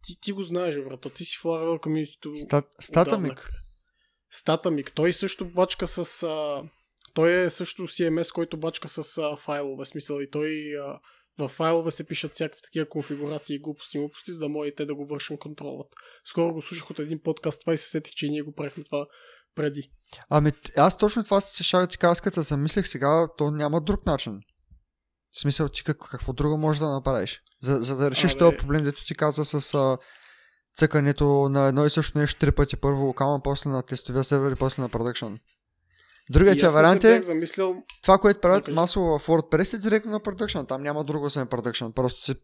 [0.04, 1.10] Ти, ти го знаеш, брато.
[1.10, 2.36] Ти си в Laravel комьюнитито.
[2.36, 3.50] Стат, статамик.
[4.32, 4.92] Статамик.
[4.96, 6.24] Той също бачка с...
[6.24, 6.64] А,
[7.14, 9.86] той е също CMS, който бачка с а, файлове.
[9.86, 11.00] Смисъл и той а,
[11.40, 14.96] в файлове се пишат всякакви такива конфигурации, глупости, глупости, за да може и те да
[14.96, 15.88] го вършим контролът.
[16.24, 18.84] Скоро го слушах от един подкаст, това и се сетих, че и ние го правихме
[18.84, 19.06] това
[19.56, 19.92] преди.
[20.30, 24.40] Ами, аз точно това се шага ти казах, като замислих сега, то няма друг начин.
[25.32, 27.42] В смисъл, ти как, какво друго можеш да направиш?
[27.62, 28.40] За, за да решиш Абе.
[28.40, 29.98] този проблем, дето ти каза с а,
[30.78, 32.78] цъкането на едно и също нещо три пъти.
[32.78, 35.34] Първо локално, после на тестовия сервер и после на продъкшн.
[36.30, 38.76] Другият ти вариант е замислял, това, което правят Да, кажи.
[38.76, 40.60] масово в WordPress е директно на продъкшн.
[40.68, 41.86] Там няма друго освен продъкшн.
[41.96, 42.36] Просто си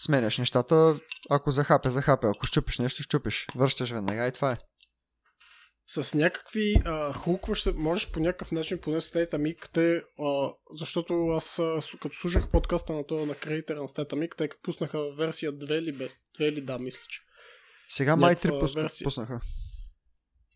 [0.00, 0.96] сменяш нещата.
[1.30, 2.26] Ако захапе, захапе.
[2.26, 3.46] Ако щупиш нещо, щупиш.
[3.56, 4.56] Връщаш веднага и това е.
[5.86, 11.26] с някакви а, хулкваш се, можеш по някакъв начин, поне с Statamik, те, а, защото
[11.26, 15.52] аз а, като слушах подкаста на това на креатора на Statamik, те като пуснаха версия
[15.52, 16.08] 2 ли бе,
[16.40, 17.20] 2 ли да, мисля, че.
[17.88, 19.04] Сега май Някаква три пуска, версия.
[19.04, 19.40] пуснаха.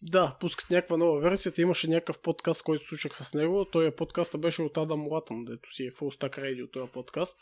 [0.09, 1.53] Да, пускат някаква нова версия.
[1.59, 3.65] Имаше някакъв подкаст, който слушах с него.
[3.73, 7.39] Той подкаста беше от Адам Латън, дето си е Full Stack Radio, този подкаст.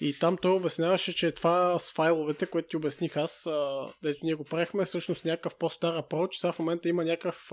[0.00, 3.48] И там той обясняваше, че това с файловете, което ти обясних аз,
[4.02, 6.36] дето ние го правихме, е всъщност някакъв по-стар апроч.
[6.36, 7.50] Сега в момента има някакъв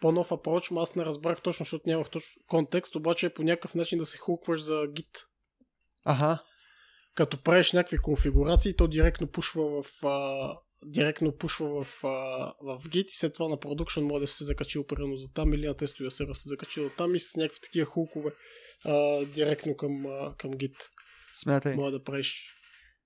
[0.00, 3.74] по-нов апроч, но аз не разбрах точно, защото нямах точно контекст, обаче е по някакъв
[3.74, 5.24] начин да се хукваш за Git.
[6.04, 6.42] Аха.
[7.14, 12.08] Като правиш някакви конфигурации, то директно пушва в а, директно пушва в, а,
[12.62, 15.66] в Git и след това на Production може да се закачи оперирано за там или
[15.66, 18.30] на тестовия сервер се закачи от там и с някакви такива хукове
[18.84, 20.76] а, директно към, а, към Git.
[21.42, 21.74] Смятай.
[21.74, 22.54] Може да правиш.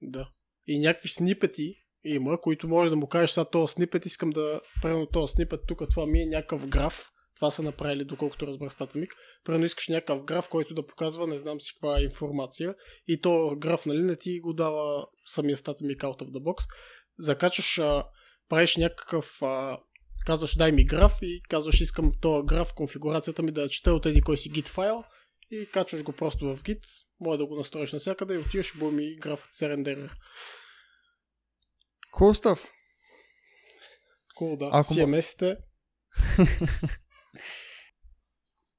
[0.03, 0.29] Да.
[0.67, 5.07] И някакви снипети има, които може да му кажеш сега този снипет, искам да примерно
[5.07, 7.11] този снипет, тук това ми е някакъв граф.
[7.37, 9.15] Това са направили, доколкото разбрах статамик.
[9.45, 12.75] Примерно искаш някакъв граф, който да показва не знам си каква е информация.
[13.07, 16.69] И то граф, нали, не ти го дава самия статамик out of the box.
[17.19, 18.05] Закачаш, а,
[18.49, 19.79] правиш някакъв а,
[20.27, 24.23] казваш дай ми граф и казваш искам този граф, конфигурацията ми да чете от еди
[24.23, 25.05] кой си git файл
[25.51, 26.83] и качваш го просто в Git,
[27.21, 30.15] може да го настроиш навсякъде и отиваш и буми графът се рендерира.
[32.19, 32.69] Cool stuff.
[34.41, 34.71] Cool, да.
[34.73, 35.57] Ако CMS-ите.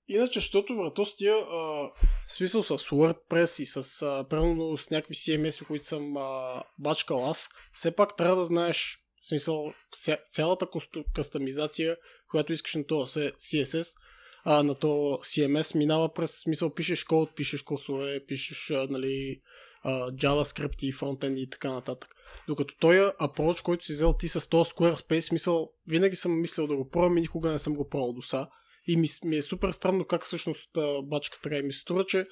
[0.10, 1.90] Иначе, защото, брато, с тия а,
[2.28, 7.50] смисъл с WordPress и с, а, примерно, с някакви CMS, които съм а, бачкал аз,
[7.74, 10.68] все пак трябва да знаеш, смисъл, ця, цялата
[11.16, 11.98] кастомизация,
[12.32, 13.98] която искаш на този CSS,
[14.44, 14.88] а, на то
[15.22, 19.42] CMS минава през смисъл, пишеш код, пишеш класове, пишеш, а, нали,
[19.84, 22.16] а, JavaScript и фронтенд и така нататък.
[22.48, 26.76] Докато той апроч, който си взел ти с този Squarespace, смисъл, винаги съм мислил да
[26.76, 28.48] го пробвам и никога не съм го пробвал до са.
[28.88, 30.70] И ми, ми е супер странно как всъщност
[31.04, 32.28] бачка така и ми се струва, че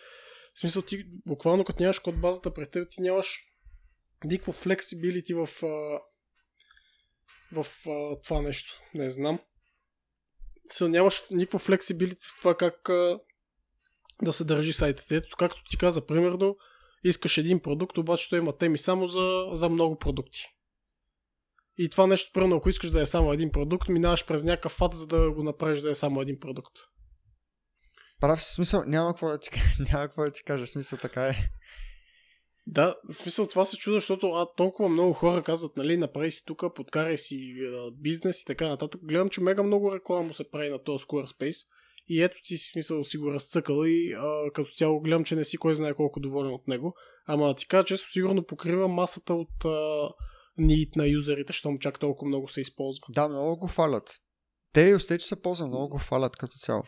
[0.55, 3.39] В смисъл ти, буквално като нямаш код базата пред теб, ти нямаш
[4.25, 5.49] никакво флексибилити в,
[7.51, 8.73] в а, това нещо.
[8.93, 9.39] Не знам.
[10.69, 12.89] Съ, нямаш никакво флексибилити в това как
[14.21, 15.11] да се държи сайтът.
[15.11, 16.57] Ето, както ти каза, примерно,
[17.03, 20.45] искаш един продукт, обаче той има теми само за, за много продукти.
[21.77, 24.93] И това нещо, примерно, ако искаш да е само един продукт, минаваш през някакъв фат,
[24.93, 26.73] за да го направиш да е само един продукт.
[28.19, 29.49] Прав си смисъл, няма какво да ти,
[29.91, 31.35] няма какво да ти кажа, смисъл така е.
[32.69, 36.43] Да, в смисъл това се чуда, защото а, толкова много хора казват, нали, направи си
[36.45, 39.01] тук, подкарай си а, бизнес и така нататък.
[39.03, 41.67] Гледам, че мега много реклама се прави на този Squarespace.
[42.09, 45.57] И ето ти смисъл си го разцъкал и а, като цяло гледам, че не си
[45.57, 46.95] кой знае колко доволен от него.
[47.25, 50.09] Ама да ти кажа, че сигурно покрива масата от а,
[50.57, 53.05] нит на юзерите, щом чак толкова много се използва.
[53.09, 54.17] Да, много го фалят.
[54.73, 56.83] Те и осте, че се ползва, много го фалят като цяло.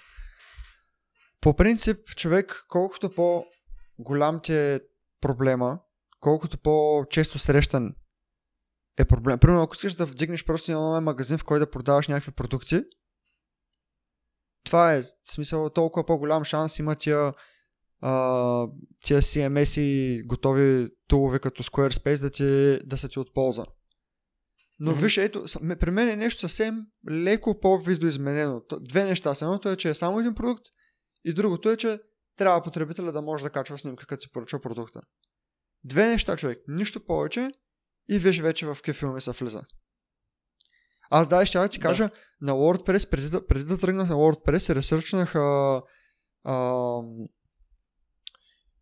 [1.41, 4.79] По принцип, човек, колкото по-голям ти е
[5.21, 5.79] проблема,
[6.19, 7.95] колкото по-често срещан
[8.97, 9.39] е проблем.
[9.39, 12.83] Примерно, ако искаш да вдигнеш просто на магазин, в който да продаваш някакви продукти,
[14.63, 17.33] това е в смисъл толкова по-голям шанс има тия,
[18.01, 18.67] а,
[19.05, 23.65] тия CMS и готови тулове като Squarespace да, ти, да са ти от полза.
[24.79, 25.01] Но mm-hmm.
[25.01, 25.43] виж, ето,
[25.79, 28.61] при мен е нещо съвсем леко по-видоизменено.
[28.81, 29.33] Две неща.
[29.41, 30.65] Едното е, че е само един продукт
[31.25, 31.99] и другото е, че
[32.35, 35.01] трябва потребителя да може да качва снимка, като си поръчва продукта.
[35.83, 36.59] Две неща, човек.
[36.67, 37.51] Нищо повече
[38.09, 39.63] и виж вече в какви филми се влиза.
[41.09, 42.11] Аз да, ще да ти кажа, да.
[42.41, 45.81] на WordPress, преди да, преди да тръгнах на WordPress, ресърчнах а,
[46.43, 46.95] а,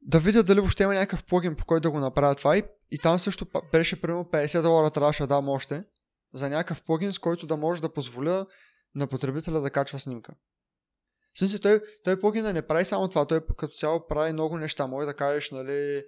[0.07, 2.99] да видя дали въобще има някакъв плагин, по който да го направя това и, и
[2.99, 5.83] там също беше примерно 50 долара трябваше да дам още
[6.33, 8.45] за някакъв плагин, с който да може да позволя
[8.95, 10.33] на потребителя да качва снимка.
[11.37, 14.87] Смисъл, той, той плагина не прави само това, той като цяло прави много неща.
[14.87, 16.03] Може да кажеш, нали,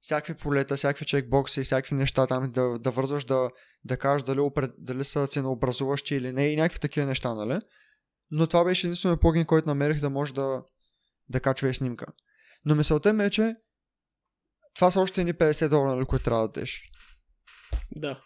[0.00, 3.50] всякакви полета, всякакви чекбокси, всякакви неща там да, да вързваш да,
[3.84, 7.60] да кажеш дали, дали са ценообразуващи или не и някакви такива неща, нали?
[8.30, 10.62] Но това беше единствено плагин, който намерих да може да,
[11.28, 12.06] да качва и снимка.
[12.64, 13.56] Но мисълта ми е, че
[14.74, 16.90] това са още ни 50 долара, нали, които трябва да дадеш.
[17.96, 18.22] Да.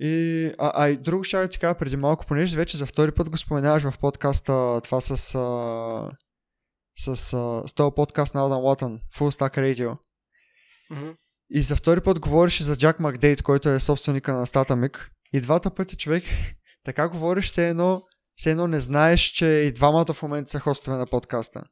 [0.00, 3.30] И, а, а и друго ще ти кажа преди малко, понеже вече за втори път
[3.30, 6.10] го споменаваш в подкаста това с, а,
[6.98, 9.98] с, а, с този подкаст на Адам Латън, Full Stack Radio.
[10.92, 11.16] Mm-hmm.
[11.50, 14.98] И за втори път говориш за Джак Макдейт, който е собственика на Statamic.
[15.32, 16.24] И двата пъти човек
[16.84, 18.02] така говориш все едно,
[18.36, 21.64] все едно не знаеш, че и двамата в момента са хостове на подкаста.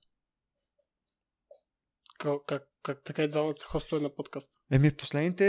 [2.21, 4.53] Как, как, как така и двамата са хостове на подкаста?
[4.73, 5.45] Еми, в последните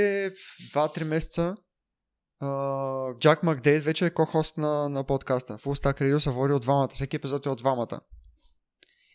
[0.73, 1.55] 2-3 месеца
[2.41, 5.57] uh, Джак Макдейт вече е ко-хост на, на подкаста.
[5.57, 6.89] Full Stack Radio се води от двамата.
[6.93, 8.01] Всеки епизод е от двамата.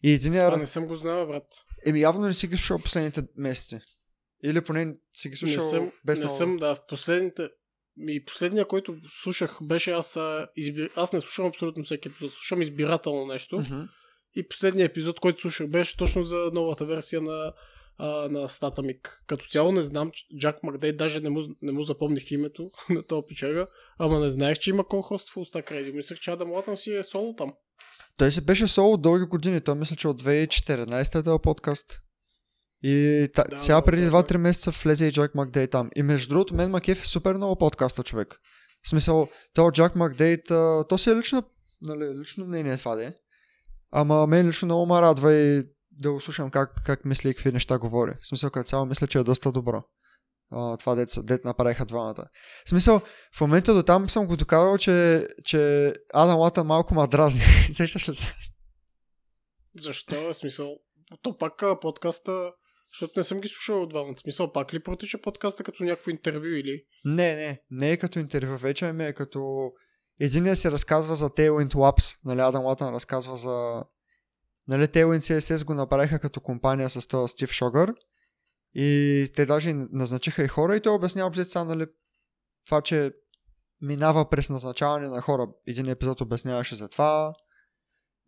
[0.03, 0.47] И единия...
[0.47, 1.45] А, не съм го знал, брат.
[1.87, 3.81] Еми, явно не си ги слушал последните месеци.
[4.45, 6.39] Или поне си ги слушал не съм, без Не много...
[6.39, 6.75] съм, да.
[6.75, 7.49] В последните...
[8.09, 10.17] И последния, който слушах, беше аз.
[10.17, 10.89] А, изби...
[10.97, 12.33] Аз не слушам абсолютно всеки епизод.
[12.33, 13.57] Слушам избирателно нещо.
[13.57, 13.89] Mm-hmm.
[14.37, 17.53] И последният епизод, който слушах, беше точно за новата версия на,
[17.99, 19.23] а, на Статамик.
[19.27, 23.23] Като цяло не знам, Джак Макдей, даже не му, не му запомних името на този
[23.29, 23.67] пичага,
[23.99, 25.97] ама не знаех, че има ко-хост в Full Radio.
[25.97, 27.53] Мислех, че Адам Латън си е соло там.
[28.17, 29.61] Той се беше соло дълги години.
[29.61, 32.01] Той мисля, че от 2014 е този подкаст.
[32.83, 34.39] И та, да, сега преди да, 2-3 да.
[34.39, 35.91] месеца влезе и Джак Макдей там.
[35.97, 38.41] И между другото, мен Макеф е супер много подкаста, човек.
[38.83, 40.45] В смисъл, то Джак Макдейт,
[40.89, 41.43] то си е лично,
[41.83, 43.15] нали, лично мнение това да е.
[43.91, 47.53] Ама мен лично много ме радва и да го слушам как, как мисли и какви
[47.53, 48.13] неща говори.
[48.23, 49.83] В смисъл, като цяло мисля, че е доста добро.
[50.53, 52.25] Uh, това дет, дет направиха двамата.
[52.65, 53.01] В смисъл,
[53.37, 57.45] в момента до там съм го докарал, че, че Адам Лата малко ма дразни.
[57.73, 58.35] Сещаш ли се?
[59.79, 60.29] Защо?
[60.29, 60.77] В смисъл,
[61.23, 62.53] то пак подкаста
[62.97, 64.17] защото не съм ги слушал от двамата.
[64.27, 66.85] Мисъл, пак ли протича подкаста като някакво интервю или?
[67.05, 67.61] Не, не.
[67.71, 69.71] Не е като интервю вече, ами е като...
[70.21, 72.19] Единия се разказва за Tailwind Labs.
[72.25, 73.85] Нали, Адам Латън разказва за...
[74.69, 77.95] Нали, Tailwind CSS го направиха като компания с този Стив Шогър.
[78.75, 81.87] И те даже назначиха и хора и той обяснява обзет нали,
[82.67, 83.13] това, че
[83.83, 85.49] минава през назначаване на хора.
[85.67, 87.35] Един епизод обясняваше за това.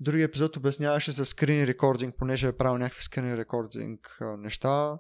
[0.01, 4.99] Другия епизод обясняваше за скрин рекординг, понеже е правил някакви скрин рекординг неща.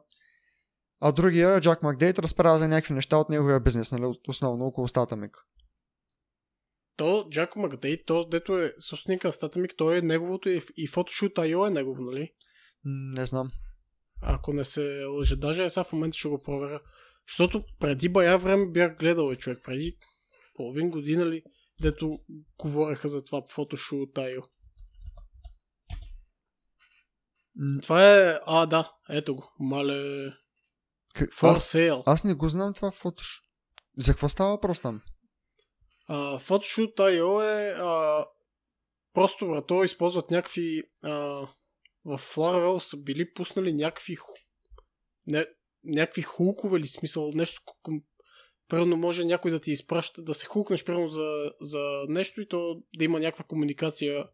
[1.00, 5.30] А другия, Джак Макдейт, разправя за някакви неща от неговия бизнес, нали, основно около Statamic.
[6.98, 11.34] То, Джак Макдейт, то, дето е собственика на Statamic, той е неговото и, и Photoshop
[11.34, 12.32] IO е негово, нали?
[12.84, 13.50] Не знам.
[14.22, 16.80] Ако не се лъже, даже е сега в момента ще го проверя.
[17.28, 19.98] Защото преди бая време бях гледал, е, човек, преди
[20.54, 21.42] половин година ли,
[21.80, 22.18] дето
[22.58, 24.42] говореха за това Photoshop IO.
[27.56, 28.38] М, Това е...
[28.46, 29.52] А, да, ето го.
[29.60, 29.94] Мале...
[31.14, 32.02] к- For Аз, sale.
[32.06, 33.40] аз не го знам това фотош.
[33.96, 35.02] За какво става въпрос там?
[36.08, 38.24] А, Photoshoot.io е а,
[39.14, 41.10] просто брато използват някакви а,
[42.04, 44.16] в Laravel са били пуснали някакви
[45.26, 45.46] не,
[45.84, 48.02] някакви хукове или смисъл нещо към-
[48.68, 52.82] Примерно може някой да ти изпраща, да се хукнеш примерно за, за нещо и то
[52.96, 54.28] да има някаква комуникация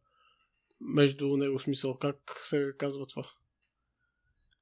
[0.80, 1.98] между него смисъл.
[1.98, 3.22] Как се казва това?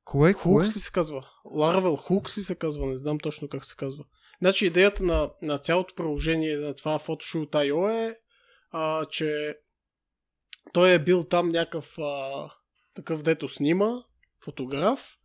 [0.04, 0.64] Кое, кое?
[0.64, 1.26] Hooks ли се казва?
[1.46, 2.86] Laravel Hooks ли се казва?
[2.86, 4.04] Не знам точно как се казва.
[4.40, 8.16] Значи идеята на, на цялото приложение на това Photoshop.io е,
[8.70, 9.56] а, че
[10.72, 12.50] той е бил там някакъв а,
[12.94, 13.90] такъв, дето снима,
[14.44, 15.18] фотограф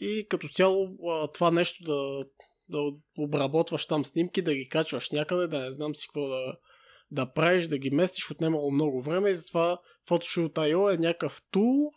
[0.00, 2.24] и като цяло а, това нещо да,
[2.68, 6.56] да обработваш там снимки, да ги качваш някъде, да не знам си какво да,
[7.10, 11.90] да правиш, да ги местиш, отнемало много време и затова Photoshop.io е някакъв тул,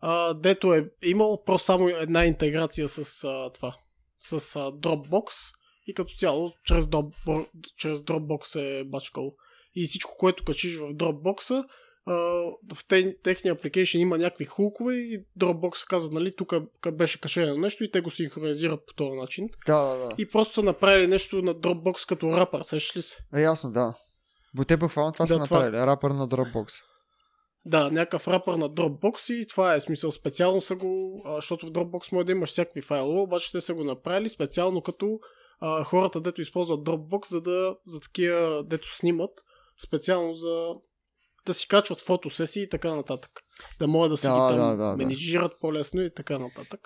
[0.00, 3.76] а, дето е имал просто само една интеграция с а, това,
[4.18, 5.54] с а, Dropbox
[5.90, 9.32] и като цяло чрез, Dropbo- чрез Dropbox е бачкал.
[9.74, 11.64] И всичко, което качиш в Dropbox,
[12.74, 16.52] в те, техния application има някакви хукове и Dropbox казва, нали, тук
[16.92, 19.48] беше качено нещо и те го синхронизират по този начин.
[19.66, 20.14] Да, да, да.
[20.18, 23.16] И просто са направили нещо на Dropbox като рапър, сещаш ли се?
[23.34, 23.94] Е, ясно, да.
[24.54, 25.86] Бо те буквално това Да, са това- направили.
[25.86, 26.82] Рапър на Dropbox.
[27.64, 30.10] Да, някакъв рапър на Dropbox и това е смисъл.
[30.10, 33.84] Специално са го, защото в Dropbox може да имаш всякакви файлове, обаче те са го
[33.84, 35.18] направили специално като
[35.60, 39.30] а, хората, дето използват Dropbox, за да за такива, дето снимат,
[39.86, 40.68] специално за
[41.46, 43.30] да си качват фотосесии и така нататък.
[43.78, 44.96] Да могат да си Да, ги там да, да, да.
[44.96, 46.80] менеджират по-лесно и така нататък.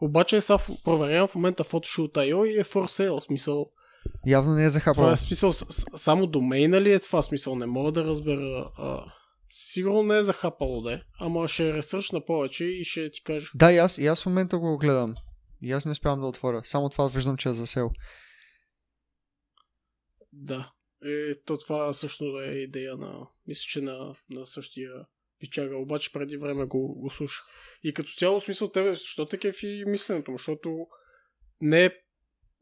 [0.00, 3.66] Обаче сега в- проверявам в момента Photoshop.io и е for sale, смисъл.
[4.26, 5.10] Явно не е Това захапал.
[5.10, 5.52] е смисъл,
[5.96, 7.54] само домейна ли е това смисъл?
[7.56, 8.70] Не мога да разбера.
[8.78, 9.04] А,
[9.50, 13.50] сигурно не е захапало да е, ама ще ресърчна повече и ще ти кажа.
[13.54, 15.14] Да, и аз, и аз в момента го гледам.
[15.62, 16.62] И аз не успявам да отворя.
[16.64, 17.90] Само това виждам, че е за сел.
[20.32, 20.72] Да.
[21.04, 24.90] И то това също е идея на, мисля, че на, на същия
[25.38, 27.46] пичага, обаче преди време го, го слушах.
[27.82, 30.86] И като цяло смисъл тебе, защо такъв и мисленето му, защото
[31.60, 31.90] не е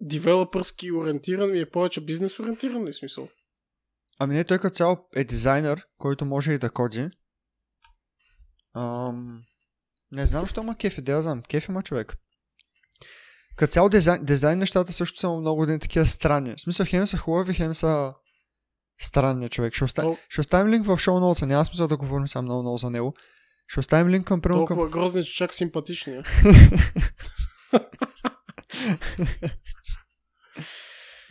[0.00, 3.28] девелопърски ориентиран, ми е повече бизнес ориентиран ли смисъл?
[4.18, 7.10] Ами не, той като цяло е дизайнер, който може и да коди.
[8.74, 9.44] Ам,
[10.10, 11.42] не знам, що ма кефи, да я знам.
[11.42, 12.16] Кефи ма човек.
[13.58, 16.54] Като цяло дизайн, дизайн нещата също са много дни такива странни.
[16.56, 18.14] В смисъл, хем са хубави, хем са
[19.00, 19.74] странни човек.
[19.74, 20.02] Ще, оста...
[20.02, 21.46] Тол- ще оставим линк в шоу ноута.
[21.46, 23.14] Няма смисъл да говорим сега много, много за него.
[23.66, 24.76] Ще оставим линк към примерно към...
[24.76, 26.12] Толкова грозни, че чак симпатични.
[26.12, 26.22] е.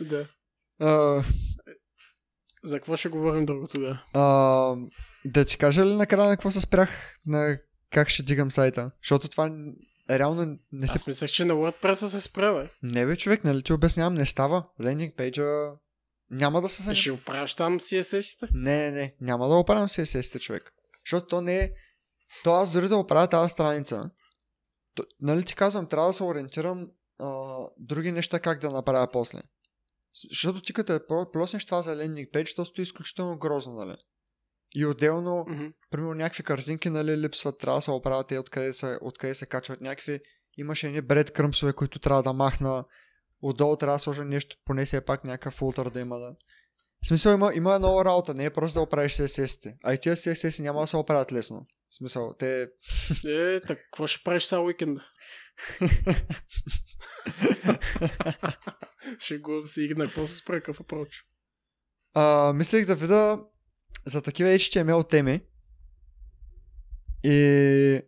[0.00, 0.26] да.
[0.80, 1.22] А,
[2.64, 4.02] За какво ще говорим друго тогава?
[4.14, 4.76] а,
[5.24, 7.14] да ти кажа ли накрая на какво се спрях?
[7.26, 7.58] На
[7.90, 8.90] как ще дигам сайта?
[9.02, 9.50] Защото това
[10.10, 13.72] реално не се Аз мислех, че на WordPress се спре, Не бе, човек, нали ти
[13.72, 14.64] обяснявам, не става.
[14.80, 15.46] Лендинг пейджа
[16.30, 17.00] няма да се занимава.
[17.00, 18.48] Ще оправиш там CSS-ите?
[18.52, 20.72] Не, не, не, няма да оправям CSS-те, човек.
[21.06, 21.70] Защото то не е...
[22.44, 24.10] То аз дори да оправя тази страница,
[24.94, 29.38] то, нали ти казвам, трябва да се ориентирам а, други неща как да направя после.
[30.30, 33.96] Защото ти като е плоснеш това за лендинг пейдж, то стои изключително грозно, нали?
[34.74, 35.66] И отделно, Мгм.
[35.90, 39.80] примерно някакви картинки, нали, липсват, трябва да се оправят те откъде се, откъде се качват
[39.80, 40.20] някакви.
[40.56, 42.84] Имаше едни бред кръмсове, които трябва да махна.
[43.42, 46.34] Отдолу трябва да сложа нещо, поне си е пак някакъв фултър да има да.
[47.04, 49.76] В смисъл има, има много работа, не е просто да оправиш CSS-те.
[49.84, 51.66] А и тия CSS няма да се оправят лесно.
[51.90, 52.68] В смисъл, те...
[53.26, 55.04] Е, так, какво ще правиш сега уикенда?
[59.18, 61.24] ще го си игна, какво се спре какъв апроч?
[62.14, 63.40] А, мислех да видя
[64.06, 65.40] за такива HTML теми
[67.24, 68.00] и,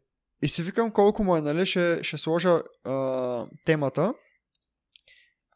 [0.42, 4.14] и си викам колко му е, нали, ще, ще сложа а, темата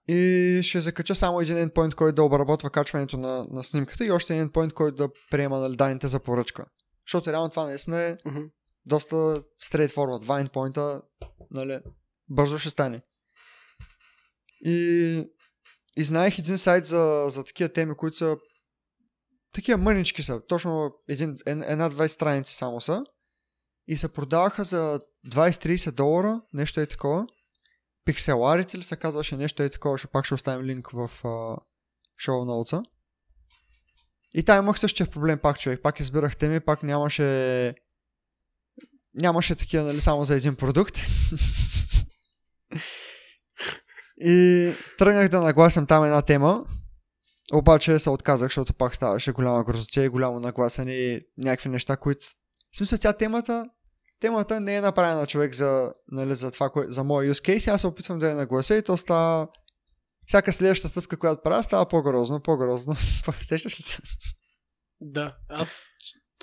[0.08, 4.36] и ще закача само един endpoint, който да обработва качването на, на снимката и още
[4.36, 6.66] един endpoint, който да приема нали, данните за поръчка.
[7.06, 8.42] Защото реално това наистина е Мгм.
[8.86, 9.16] доста
[9.64, 10.20] straightforward.
[10.20, 11.02] Два endpoint
[11.50, 11.78] нали,
[12.28, 13.00] бързо ще стане.
[14.64, 15.28] И,
[15.96, 18.36] и знаех един сайт за, за такива теми, които са
[19.54, 20.40] такива мънички са.
[20.46, 23.04] Точно един, една-две страници само са.
[23.86, 27.26] И се продаваха за 20-30 долара, нещо е такова.
[28.04, 31.10] Пикселарите ли се казваше нещо е такова, ще пак ще оставим линк в
[32.18, 32.82] шоу ноутса.
[34.34, 35.82] И там имах същия проблем пак, човек.
[35.82, 37.74] Пак избирах теми, пак нямаше
[39.14, 40.96] нямаше такива, нали, само за един продукт.
[44.20, 46.64] и тръгнах да нагласям там една тема,
[47.52, 52.26] обаче се отказах, защото пак ставаше голяма грозотия и голямо нагласене и някакви неща, които...
[52.72, 53.68] В смисъл, тя темата
[54.20, 57.80] темата не е направена човек за, нали, за това, кое, за моя use case, аз
[57.80, 59.48] се опитвам да я наглася и то става
[60.26, 62.96] всяка следваща стъпка, която правя, става по-грозно, по-грозно.
[63.42, 63.98] Сещаш ли се?
[65.00, 65.82] Да, аз,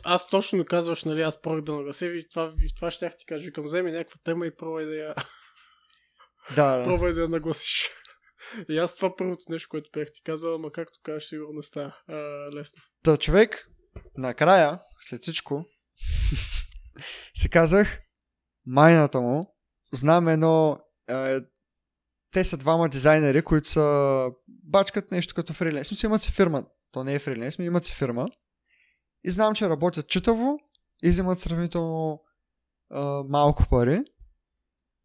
[0.04, 3.52] аз точно ми казваш, нали, аз пробвах да наглася и това, това ще ти кажа.
[3.52, 5.16] Към вземи някаква тема и пробвай да я,
[6.56, 6.86] Да, да.
[6.86, 7.90] пробвай да я нагласиш.
[8.70, 11.96] И аз това първото нещо, което бях ти казал, ама както кажеш, сигурно не става
[12.08, 12.16] а,
[12.56, 12.82] лесно.
[13.04, 13.68] Та човек,
[14.18, 15.66] накрая, след всичко,
[17.38, 18.00] си казах,
[18.66, 19.56] майната му,
[19.94, 20.80] знам едно,
[21.10, 21.40] е,
[22.32, 25.88] те са двама дизайнери, които са бачкат нещо като фриленс.
[25.88, 26.66] Смисъл имат си фирма.
[26.92, 28.28] То не е фриленс, но имат си фирма.
[29.24, 30.60] И знам, че работят читаво
[31.04, 32.24] и взимат сравнително
[32.94, 34.04] е, малко пари.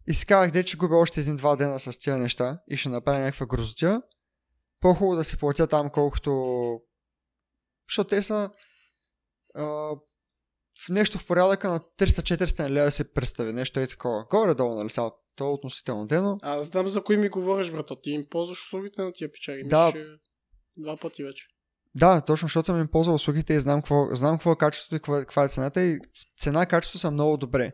[0.09, 3.19] И си казах, де, че губя още един-два дена с тия неща и ще направя
[3.19, 4.03] някаква грозотия.
[4.81, 6.81] По-хубаво да си платя там, колкото...
[7.89, 8.51] Защото те са
[9.55, 9.65] а,
[10.85, 13.53] в нещо в порядъка на 300-400 лева си представи.
[13.53, 14.25] Нещо е такова.
[14.31, 15.11] Горе-долу, нали сега?
[15.37, 16.39] То е относително дено.
[16.43, 17.97] Аз знам за кои ми говориш, брато.
[17.97, 19.63] Ти им ползваш услугите на тия печаги.
[19.69, 19.87] Да.
[19.87, 20.07] Мисля, че
[20.77, 21.47] два пъти вече.
[21.95, 24.99] Да, точно, защото съм им ползвал услугите и знам какво, знам какво е качеството и
[24.99, 25.99] каква, каква е цената и
[26.41, 27.73] цена и качество са много добре.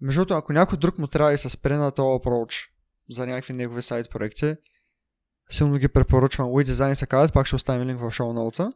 [0.00, 2.68] Между другото, ако някой друг му трябва и се спре на този approach
[3.10, 4.56] за някакви негови сайт проекти,
[5.50, 6.48] силно ги препоръчвам.
[6.48, 8.72] WeDesign се казват, пак ще оставим линк в шоу ноутса.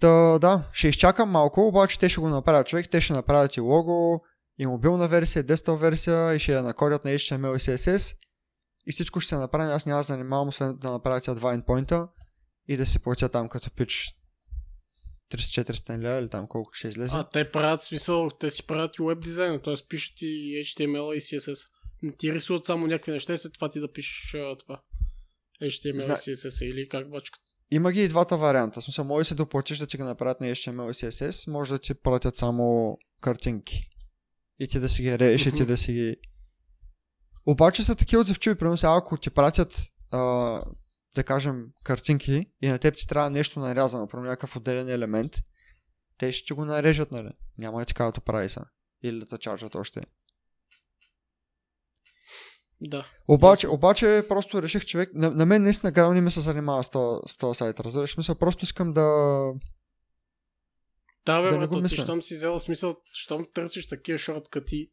[0.00, 3.60] Та, да, ще изчакам малко, обаче те ще го направят човек, те ще направят и
[3.60, 4.20] лого,
[4.58, 8.16] и мобилна версия, и десктоп версия, и ще я накодят на HTML и CSS.
[8.86, 12.08] И всичко ще се направи, аз няма да занимавам, освен да направя тя два endpoint
[12.68, 14.21] и да си платя там като пич
[15.36, 17.16] 300-400 лева или там колко ще излезе.
[17.16, 19.74] А, те правят смисъл, те си правят и веб дизайна, т.е.
[19.88, 21.68] пишат и HTML и CSS.
[22.02, 24.82] Не ти рисуват само някакви неща и след това ти да пишеш а, това.
[25.62, 27.40] HTML Зна- и CSS или как бачкат.
[27.70, 28.80] Има ги и двата варианта.
[28.80, 31.72] В смисъл, може да се доплатиш да ти го направят на HTML и CSS, може
[31.72, 33.88] да ти пратят само картинки.
[34.58, 36.16] И ти да си ги режеш, и ти да си ги...
[37.46, 40.62] Обаче са такива отзивчиви, примерно ако ти пратят, а,
[41.14, 45.32] да кажем, картинки и на теб ти трябва нещо нарязано, про някакъв отделен елемент,
[46.18, 47.30] те ще го нарежат, нали?
[47.58, 48.64] Няма и така да прави са.
[49.02, 50.02] Или да те чарджат още.
[52.80, 53.06] Да.
[53.28, 56.90] Обаче, обаче просто реших човек, на, на мен наистина грам не ми се занимава с
[56.90, 58.16] този, този сайт, разбираш?
[58.16, 59.02] Мисля, просто искам да...
[61.26, 64.90] Да, бе, Да брато, ти щом си взел смисъл, щом търсиш такива шорткати,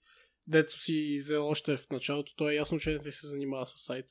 [0.48, 3.74] дето си взел още в началото, то е ясно, че не ти се занимава с
[3.76, 4.06] сайт.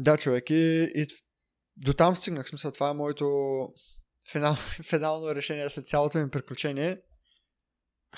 [0.00, 1.06] Да, човек, и, и
[1.76, 2.48] до там стигнах.
[2.48, 3.68] Смисъл, това е моето
[4.32, 4.54] финал,
[4.88, 7.02] финално решение след цялото ми приключение.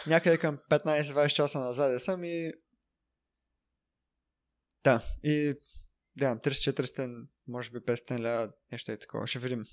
[0.07, 2.53] Някъде към 15-20 часа назад съм и...
[4.85, 5.55] Да, и...
[6.17, 9.27] Да, 300-400, може би 500 ля, нещо е такова.
[9.27, 9.65] Ще видим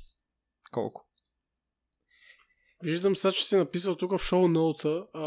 [0.71, 1.05] колко.
[2.83, 5.19] Виждам сега, че си написал тук в шоу ноута а,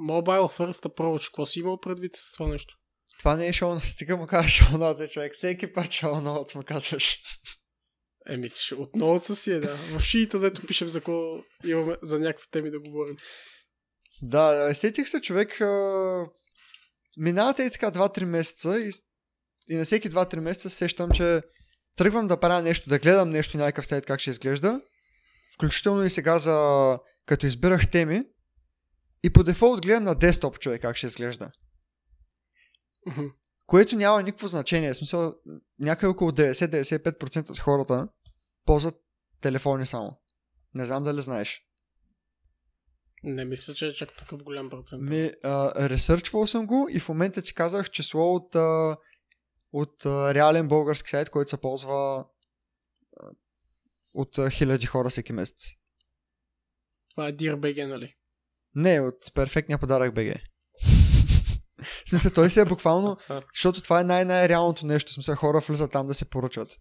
[0.00, 1.26] Mobile First Approach.
[1.26, 2.78] Какво си имал предвид с това нещо?
[3.22, 5.34] Това не е шоу, стига му кажа шоу ноутс, човек.
[5.34, 7.20] Всеки път шоу ноутс му казваш.
[8.28, 9.76] Еми, ще- от ноутса си е, да.
[9.76, 13.16] В шиите, дето пишем за какво имаме за някакви теми да говорим.
[14.22, 15.60] Да, сетих се човек.
[15.60, 16.26] А...
[17.16, 18.92] Минават и така 2-3 месеца и,
[19.68, 21.42] и на всеки 2-3 месеца се сещам, че
[21.96, 24.80] тръгвам да правя нещо, да гледам нещо някакъв сайт как ще изглежда.
[25.54, 28.22] Включително и сега за като избирах теми.
[29.24, 31.50] И по дефолт гледам на десктоп човек как ще изглежда.
[33.66, 34.92] Което няма никакво значение.
[34.92, 35.34] В смисъл,
[35.78, 38.08] някъде около 90-95% от хората
[38.64, 38.94] ползват
[39.40, 40.20] телефони само.
[40.74, 41.66] Не знам дали знаеш.
[43.24, 45.02] Не мисля, че е чак такъв голям процент.
[45.02, 48.96] Ми, а, ресърчвал съм го и в момента ти казах число от, а,
[49.72, 52.24] от а, реален български сайт, който се ползва
[53.16, 53.26] а,
[54.14, 55.56] от а, хиляди хора всеки месец.
[57.10, 58.14] Това е DearBG, нали?
[58.74, 60.51] Не, от перфектния подарък БГ.
[61.82, 63.16] В смисъл, той си е буквално,
[63.54, 65.10] защото това е най-най-реалното нещо.
[65.10, 66.78] В смисъл, хора влизат там да се поръчат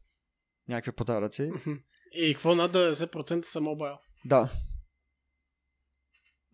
[0.68, 1.52] някакви подаръци.
[2.14, 3.98] И какво над 90% са мобайл?
[4.26, 4.50] Да.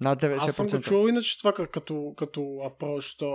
[0.02, 0.38] Над 90%.
[0.38, 3.26] Аз съм го чувал иначе това като, като approach, то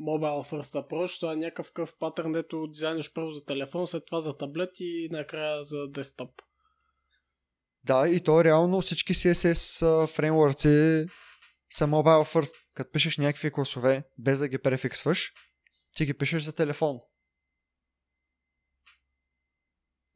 [0.00, 4.20] mobile first approach, това е някакъв къв патърн, дето дизайниш първо за телефон, след това
[4.20, 6.30] за таблет и накрая за десктоп.
[7.84, 11.06] Да, и то реално всички CSS а, фреймворци
[11.70, 12.54] са mobile first.
[12.74, 15.32] Като пишеш някакви класове, без да ги префиксваш,
[15.96, 16.98] ти ги пишеш за телефон.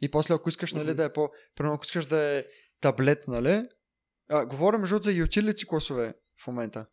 [0.03, 1.30] И после ако искаш, нали, да е по...
[1.55, 2.44] Примерно, ако искаш да е
[2.80, 3.68] таблет, нали?
[4.28, 6.86] А, говоря между за utility класове в момента.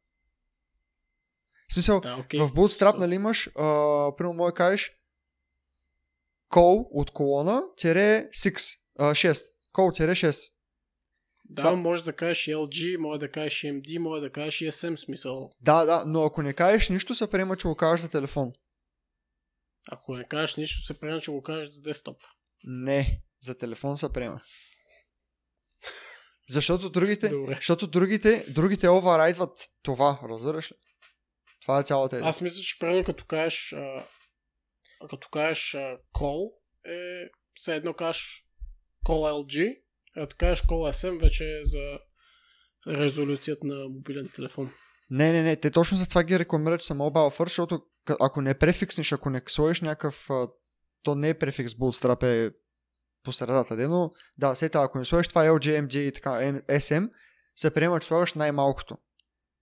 [1.70, 2.40] В смисъл, Да, окей.
[2.40, 4.92] в Bootstrap, So- нали имаш, а, примерно, може кажеш
[6.52, 9.46] call от колона, тире 6, а, 6.
[9.74, 10.54] Call тире 6.
[11.50, 14.62] Да, Това- може да кажеш и LG, може да кажеш и MD, може да кажеш
[14.62, 15.52] и SM смисъл.
[15.62, 18.54] Да, да, но ако не кажеш нищо, се приема, че го кажеш за телефон.
[19.92, 22.18] Ако не кажеш нищо, се приема, че го кажеш за десктоп.
[22.64, 24.42] Не, за телефон се приема.
[26.50, 27.56] Защото другите, Добре.
[27.56, 30.76] защото другите, другите оверрайдват това, разбираш ли?
[31.62, 32.30] Това е цялата идея.
[32.30, 34.06] Аз мисля, че примерно като кажеш а,
[35.10, 36.52] като кажеш а, call
[36.86, 38.46] е все едно кажеш
[39.06, 39.80] call LG,
[40.16, 42.00] а като кажеш call SM вече е за
[42.88, 44.72] резолюцията на мобилен телефон.
[45.10, 47.82] Не, не, не, те точно за това ги рекламират, че са mobile first, защото
[48.20, 50.30] ако не префикснеш, ако не сложиш някакъв,
[51.04, 52.52] то не е префикс Bootstrap, е
[53.24, 57.10] по средата, де, но да, сета, ако не сложиш това LG, MG и така, SM,
[57.56, 58.98] се приема, че слагаш най-малкото.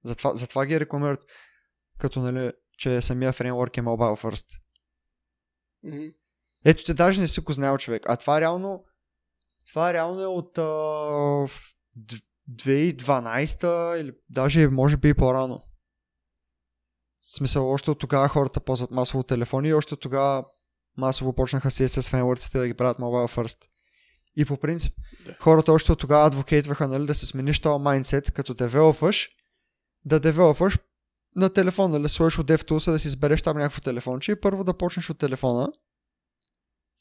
[0.03, 1.25] Затова, затова ги рекламират,
[1.99, 4.45] като нали, че самия фреймворк е mobile first.
[5.83, 6.05] Мгм.
[6.65, 8.03] Ето те даже не си го знаел човек.
[8.05, 8.85] А това реално
[9.67, 11.49] това реално е от а, в
[11.95, 12.15] д-
[12.51, 15.59] 2012 или даже може би и по-рано.
[17.21, 20.45] В смисъл, още от тогава хората ползват масово телефони и още от тогава
[20.97, 23.57] масово почнаха CSS фреймворците да ги правят mobile first.
[24.35, 24.93] И по принцип,
[25.25, 25.35] Да.
[25.39, 29.29] хората още от тогава адвокейтваха нали, да се смениш този майндсет, като девелопваш,
[30.05, 30.79] да девелопваш
[31.35, 34.77] на телефон, нали, сложиш от DevTools да си избереш там някакво телефонче и първо да
[34.77, 35.71] почнеш от телефона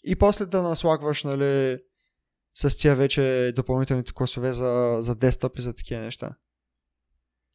[0.04, 1.78] и после да наслагваш, нали,
[2.58, 6.36] с тия вече допълнителните класове за, за десктоп и за такива неща.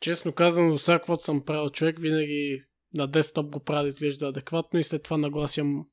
[0.02, 4.80] Честно казано, всяко каквото съм правил човек, винаги на десктоп го правя да изглежда адекватно
[4.80, 5.86] и след това нагласям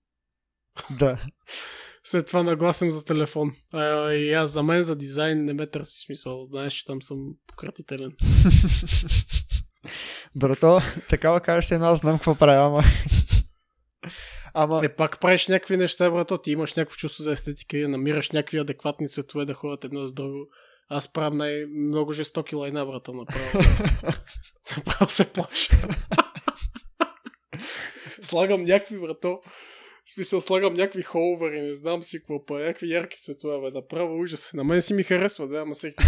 [0.98, 1.18] Да.
[2.04, 3.52] след това нагласям за телефон.
[3.72, 6.44] А, и аз за мен за дизайн не ме търси смисъл.
[6.44, 8.12] Знаеш, че там съм пократителен.
[10.34, 12.82] Брато, такава кажеш едно, аз знам какво правя, ама...
[14.54, 14.80] ама...
[14.84, 16.38] Е, пак правиш някакви неща, брато.
[16.38, 20.12] Ти имаш някакво чувство за естетика и намираш някакви адекватни цветове да ходят едно с
[20.12, 20.46] друго.
[20.88, 23.58] Аз правя най-много жестоки лайна, брато, направо.
[24.76, 25.72] направо се плаша.
[28.22, 29.40] слагам някакви, брато.
[30.04, 34.20] В смисъл, слагам някакви холвери, не знам си какво па, някакви ярки цветове, бе, направо
[34.20, 34.52] ужас.
[34.54, 36.04] На мен си ми харесва, да, ама всеки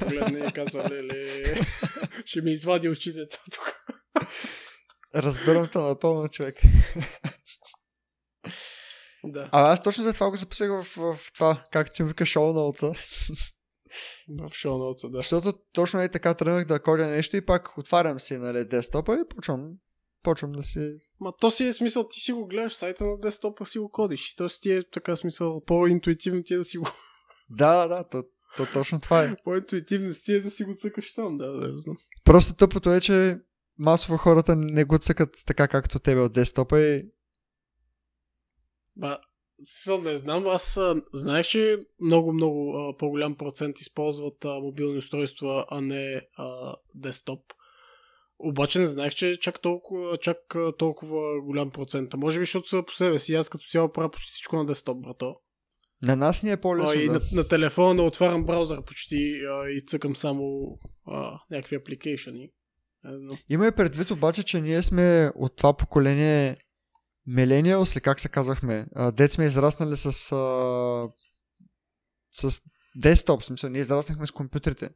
[0.00, 1.54] погледне и казва, леле,
[2.24, 3.84] ще ми извади очите тук.
[5.14, 6.60] Разбирам те напълно, човек.
[9.24, 12.08] Да, А аз точно за това го записах в, в, в това, както ти му
[12.08, 12.92] вика шоу ноутса.
[14.40, 15.18] в шоу да.
[15.18, 19.28] Защото точно е така тръгнах да кодя нещо и пак отварям си нали, десктопа и
[19.36, 19.72] почвам,
[20.22, 20.98] почвам да си...
[21.20, 24.34] Ма то си е смисъл, ти си го гледаш сайта на десктопа, си го кодиш.
[24.34, 26.86] Тоест ти е така смисъл, по-интуитивно ти е да си го...
[27.50, 28.22] Да, да, то,
[28.56, 29.36] то точно това е.
[29.44, 31.96] по-интуитивно си ти е да си го цъкаш там, да, да, знам.
[32.24, 33.38] Просто тъпото е, че
[33.78, 37.04] масово хората не го цъкат така както тебе от десктопа и
[38.96, 39.18] Ба,
[39.64, 44.98] смисъл, не знам, аз а, знаех, че много, много а, по-голям процент използват а, мобилни
[44.98, 47.40] устройства, а не а, десктоп.
[48.38, 52.14] Обаче не знаех, че чак толкова, чак а, толкова голям процент.
[52.14, 53.34] А може би, защото са по себе си.
[53.34, 55.36] Аз като цяло правя почти всичко на десктоп, брато.
[56.02, 57.00] на нас ни е А, по-лесно.
[57.00, 57.12] и да.
[57.12, 60.66] на, на телефона отварям браузър почти а, и цъкам само
[61.06, 62.50] а, някакви апликейшени.
[63.50, 66.56] Има и предвид обаче, че ние сме от това поколение
[67.28, 68.86] Millennials, ли как се казахме?
[69.12, 71.08] Дет сме израснали с, а,
[72.32, 72.60] с
[72.96, 74.90] десктоп, в смисъл, ние израснахме с компютрите.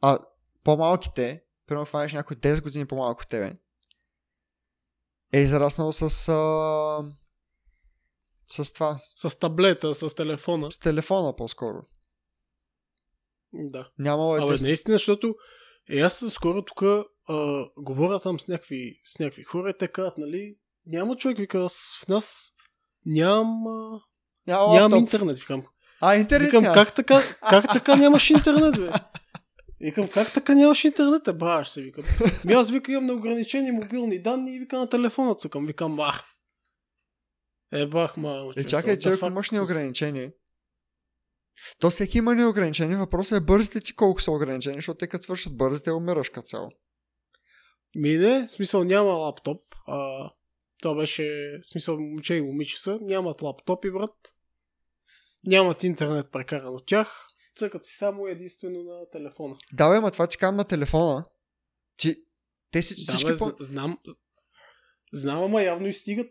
[0.00, 0.18] А
[0.64, 3.58] по-малките, примерно хванеш някой 10 години по-малко от тебе,
[5.32, 7.14] е израснал с а,
[8.50, 10.70] с това, с, таблета, с телефона.
[10.70, 11.86] с телефона по-скоро.
[13.52, 13.90] Да.
[13.98, 15.34] Нямало е Абе, наистина, защото
[15.90, 16.82] е, аз скоро тук
[17.78, 22.00] говоря там с някакви, с някакви хора и те казват, нали, няма човек, вика, аз
[22.04, 22.52] в нас
[23.06, 23.62] нямам,
[24.46, 25.62] Няма нямам интернет, викам.
[26.00, 26.74] А, интернет Викам, няма.
[26.74, 28.90] как така, как така нямаш интернет, бе?
[29.80, 32.04] Викам, как така нямаш интернет, е, баш се, викам.
[32.44, 35.66] Ми аз вика имам неограничени мобилни данни и вика на телефона цъкам.
[35.66, 36.12] Викам, а.
[37.72, 38.52] Е, бах, ма.
[38.56, 40.30] Е, чакай, че ако имаш неограничени.
[41.80, 42.96] То всеки има неограничени.
[42.96, 46.46] Въпросът е бързите ти колко са ограничени, защото те като свършат бързи, те умираш като
[46.48, 46.70] цяло.
[47.96, 49.62] Ми не, смисъл няма лаптоп.
[49.86, 50.30] А,
[50.82, 54.34] то беше, в смисъл момче и момиче са, нямат лаптопи, брат.
[55.46, 57.26] Нямат интернет прекаран от тях.
[57.56, 59.56] Цъкат си само единствено на телефона.
[59.72, 61.24] Да, бе, ма това ти казвам на телефона.
[61.96, 62.16] Ти,
[62.70, 63.44] те си, Да, всички бе, по...
[63.44, 63.98] зна- знам.
[65.12, 66.30] Знам, ама явно и стигат.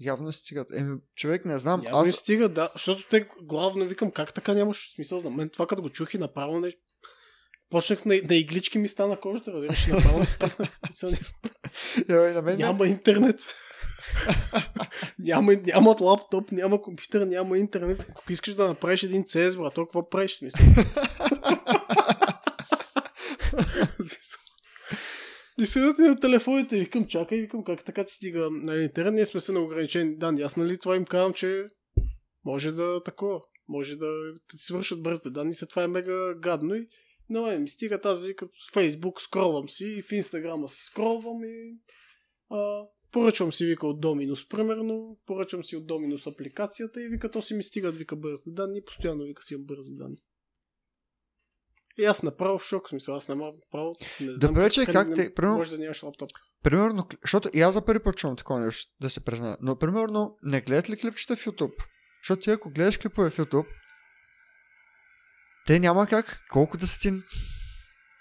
[0.00, 0.70] Явно стигат.
[0.72, 1.82] Еми, човек, не знам.
[1.84, 2.70] Явно Аз, стигат, да.
[2.72, 5.50] Защото те главно викам, как така нямаш смисъл за мен.
[5.50, 6.72] Това като го чух и направо не...
[7.72, 10.68] Почнах на, на иглички ми стана кожата, разбираш, направо ми стана.
[12.08, 13.40] Йой, на мен, Няма интернет.
[15.18, 18.06] Няма, нямат лаптоп, няма компютър, няма интернет.
[18.10, 20.38] Ако искаш да направиш един CS, брат, то какво правиш?
[20.42, 20.64] Мисля?
[25.60, 29.14] И седат и на телефоните и викам, чакай, викам, как така ти стига на интернет,
[29.14, 30.42] ние сме се на ограничени данни.
[30.42, 31.66] Аз нали това им казвам, че
[32.44, 34.06] може да такова, може да,
[34.50, 36.86] ти свършат бързите данни, след това е мега гадно и
[37.28, 41.44] но е, ми стига тази, вика, в Фейсбук скролвам си и в Инстаграма си скролвам
[41.44, 41.78] и
[42.50, 47.42] а, поръчвам си, вика, от Доминус, примерно, поръчвам си от Доминус апликацията и вика, то
[47.42, 50.16] си ми стигат, вика, бързи данни, постоянно, вика, си имам бързи данни.
[51.98, 54.54] И аз направо в шок, смисъл, аз нямам право, не знам.
[54.54, 56.30] Добре, че как не, те- примерно- Може да нямаш лаптоп.
[56.62, 59.56] Примерно, защото и аз за първи път чувам такова нещо, да се призная.
[59.60, 61.84] Но, примерно, не гледат ли клипчета в YouTube?
[62.22, 63.66] Защото ти ако гледаш клипове в YouTube,
[65.66, 67.12] те няма как, колко да са ти...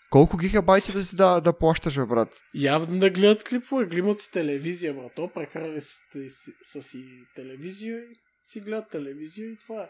[0.10, 2.42] Колко гигабайти да си да, да плащаш, бе, брат?
[2.54, 5.90] Явно да гледат клипове, глимат с телевизия, брато, прекарали с,
[6.64, 6.98] с, с,
[7.36, 8.16] телевизия и
[8.46, 9.90] си гледат телевизия и това е.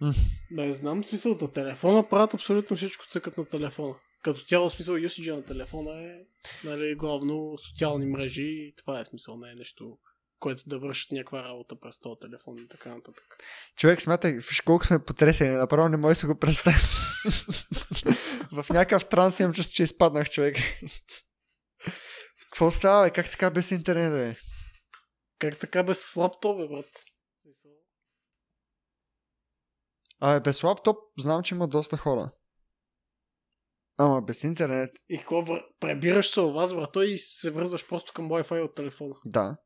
[0.00, 0.12] М.
[0.50, 3.94] Не знам смисъл на телефона, правят абсолютно всичко цъкат на телефона.
[4.22, 6.18] Като цяло смисъл usage на телефона е
[6.64, 9.98] нали, главно социални мрежи и това е смисъл, не е нещо,
[10.40, 13.24] което да вършат някаква работа през този телефон и така нататък.
[13.76, 16.78] Човек, смятай, виж колко сме потресени, направо не може да го представя.
[18.62, 20.56] в някакъв транс имам чувство, че изпаднах, човек.
[22.50, 23.10] Какво става, бе?
[23.10, 24.40] Как така без интернет, бе?
[25.38, 26.86] Как така без лаптоп, бе, брат?
[30.20, 32.30] Абе, без лаптоп знам, че има доста хора.
[33.96, 35.44] Ама без интернет, И какво,
[35.80, 39.14] пребираш се у вас, брато, и се връзваш просто към Wi-Fi от телефона.
[39.24, 39.56] да.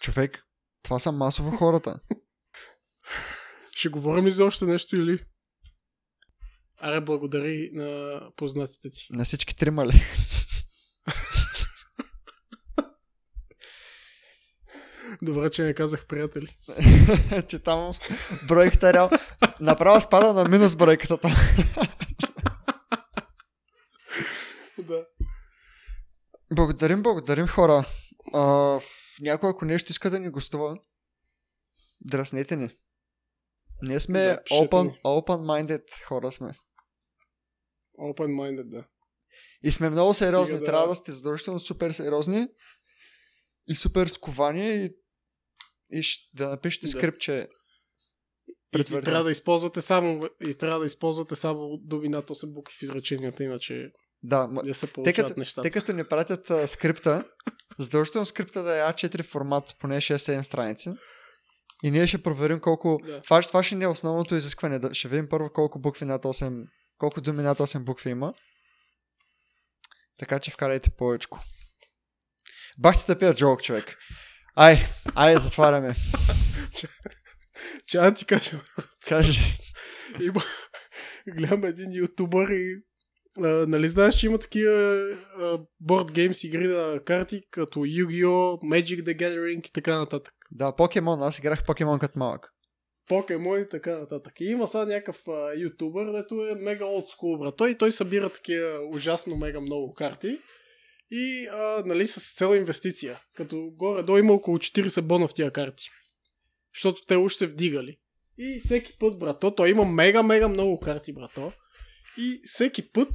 [0.00, 0.44] Човек,
[0.82, 2.00] това са масово хората.
[3.72, 5.24] Ще говорим ли за още нещо или?
[6.78, 9.06] Аре, благодари на познатите ти.
[9.10, 10.02] На всички трима ли?
[15.22, 16.56] Добре, че не казах приятели.
[17.48, 17.94] че там
[18.48, 19.10] бройката реал.
[19.60, 21.32] Направо спада на минус бройката там.
[24.78, 25.04] Да.
[26.52, 27.84] Благодарим, благодарим хора.
[28.34, 28.78] А,
[29.20, 30.78] някой ако нещо иска да ни гостува,
[32.00, 32.70] драснете ни.
[33.82, 36.54] Ние сме Да, open, open-minded хора сме.
[38.00, 38.86] Open-minded, да.
[39.62, 40.46] И сме много сериозни.
[40.46, 42.48] Стига да- Трябва да сте задължително супер сериозни
[43.66, 44.90] и супер сковани и,
[45.90, 46.02] и
[46.34, 46.90] да напишете Да.
[46.90, 47.48] скрипче.
[48.76, 52.74] И, и трябва да използвате само и трябва да използвате само думи над 8 букви
[52.78, 53.92] в изреченията, иначе
[54.22, 55.62] Да, не се Те като, нещата.
[55.62, 57.24] те като ни пратят а, скрипта,
[57.78, 60.90] задължително скрипта да е А4 формат, поне 6-7 страници.
[61.82, 63.00] И ние ще проверим колко...
[63.06, 63.20] Да.
[63.20, 64.78] Това, това ще не е основното изискване.
[64.78, 66.66] Да, ще видим първо колко букви над 8...
[66.98, 68.34] Колко думи над 8 букви има.
[70.18, 71.40] Така че вкарайте повечко.
[72.78, 73.96] Бах ти тъпия джок, човек.
[74.56, 74.78] Ай,
[75.14, 75.94] ай, затваряме.
[77.86, 78.60] Че аз ти кажа,
[79.08, 79.40] Кажи.
[80.20, 80.42] има,
[81.28, 82.82] гледам един ютубър и
[83.38, 85.18] а, нали знаеш, че има такива
[85.80, 90.34] борд геймс игри на карти, като Yu-Gi-Oh, Magic the Gathering и така нататък.
[90.50, 91.22] Да, покемон.
[91.22, 92.52] Аз играх покемон като малък.
[93.08, 94.40] Покемон и така нататък.
[94.40, 97.56] И има сега някакъв а, ютубър, дето е мега олдскул, брат.
[97.56, 100.38] Той, той събира такива ужасно мега много карти
[101.10, 103.20] и а, нали с цел инвестиция.
[103.36, 105.88] Като горе-долу има около 40 бона в тия карти.
[106.74, 107.96] Защото те уж се вдигали.
[108.38, 111.52] И всеки път, брато, той има мега-мега много карти, брато.
[112.16, 113.08] И всеки път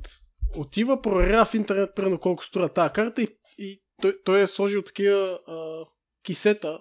[0.56, 3.28] отива, проверява в интернет, примерно колко струва тази карта и,
[3.58, 5.86] и той, той е сложил такива а,
[6.24, 6.80] кисета.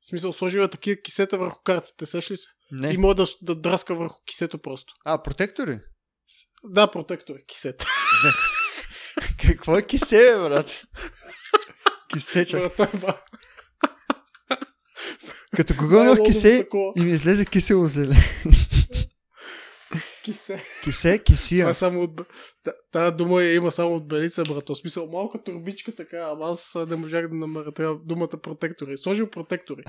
[0.00, 2.48] В смисъл, сложил е такива кисета върху картите, сеш ли се?
[2.72, 2.88] Не.
[2.88, 4.94] И може да, да драска върху кисето просто.
[5.04, 5.80] А, протектори?
[6.28, 7.84] С- Да, протектор е кисет.
[9.40, 10.82] Какво е кисе, бе, брат?
[12.76, 13.20] Той ба-
[15.56, 18.14] Като гугълнах кисе и ми излезе кисело зеле.
[20.24, 20.62] Кисе.
[20.84, 21.68] Кисе, Това кисия.
[21.68, 22.20] е само от...
[22.64, 24.68] Та- Тая дума я има само от белица, брат.
[24.68, 28.98] В смисъл, малка турбичка така, ама аз не можах да намеря трябва думата протектори.
[28.98, 29.82] Сложил протектори.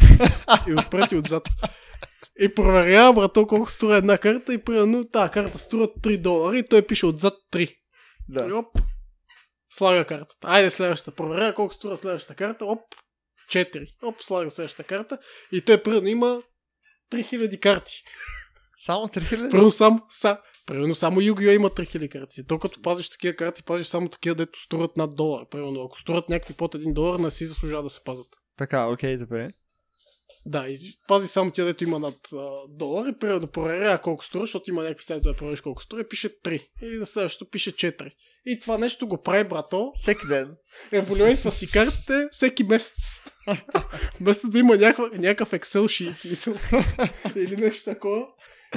[0.68, 1.44] и отпред и отзад.
[2.40, 6.66] И проверява, брато, колко струва една карта и примерно тази карта струва 3 долара и
[6.66, 7.60] той пише отзад 3.
[7.62, 7.76] И
[8.30, 8.58] Да.
[8.58, 8.66] оп,
[9.70, 10.36] слага картата.
[10.44, 11.16] Айде следващата.
[11.16, 12.66] Проверява колко струва следващата карта.
[12.66, 12.80] Оп,
[13.52, 13.86] 4.
[14.04, 15.18] Оп, слага следващата карта.
[15.52, 16.42] И той примерно има
[17.12, 17.94] 3000 карти.
[18.78, 19.50] Само 3000?
[19.50, 22.44] Примерно само, са, примерно само Yu-Gi-Oh има 3000 карти.
[22.48, 25.46] То като пазиш такива карти, пазиш само такива, дето струват над долар.
[25.52, 28.28] Примерно, ако струват някакви под 1 долар, не си заслужава да се пазят.
[28.58, 29.50] Така, окей, добре.
[30.46, 32.38] Да, и пази само тя, дето има над а,
[32.70, 36.08] долар и примерно проверява колко струва, защото има някакви сайтове да провериш колко струва и
[36.08, 36.68] пише 3.
[36.82, 38.12] И на следващото пише 4.
[38.46, 40.58] И това нещо го прави брато, Всеки ден.
[40.94, 43.22] революентва си картите всеки месец.
[44.22, 46.54] Вместо да има някаква, някакъв Excel sheet, смисъл.
[47.36, 48.28] Или нещо такова.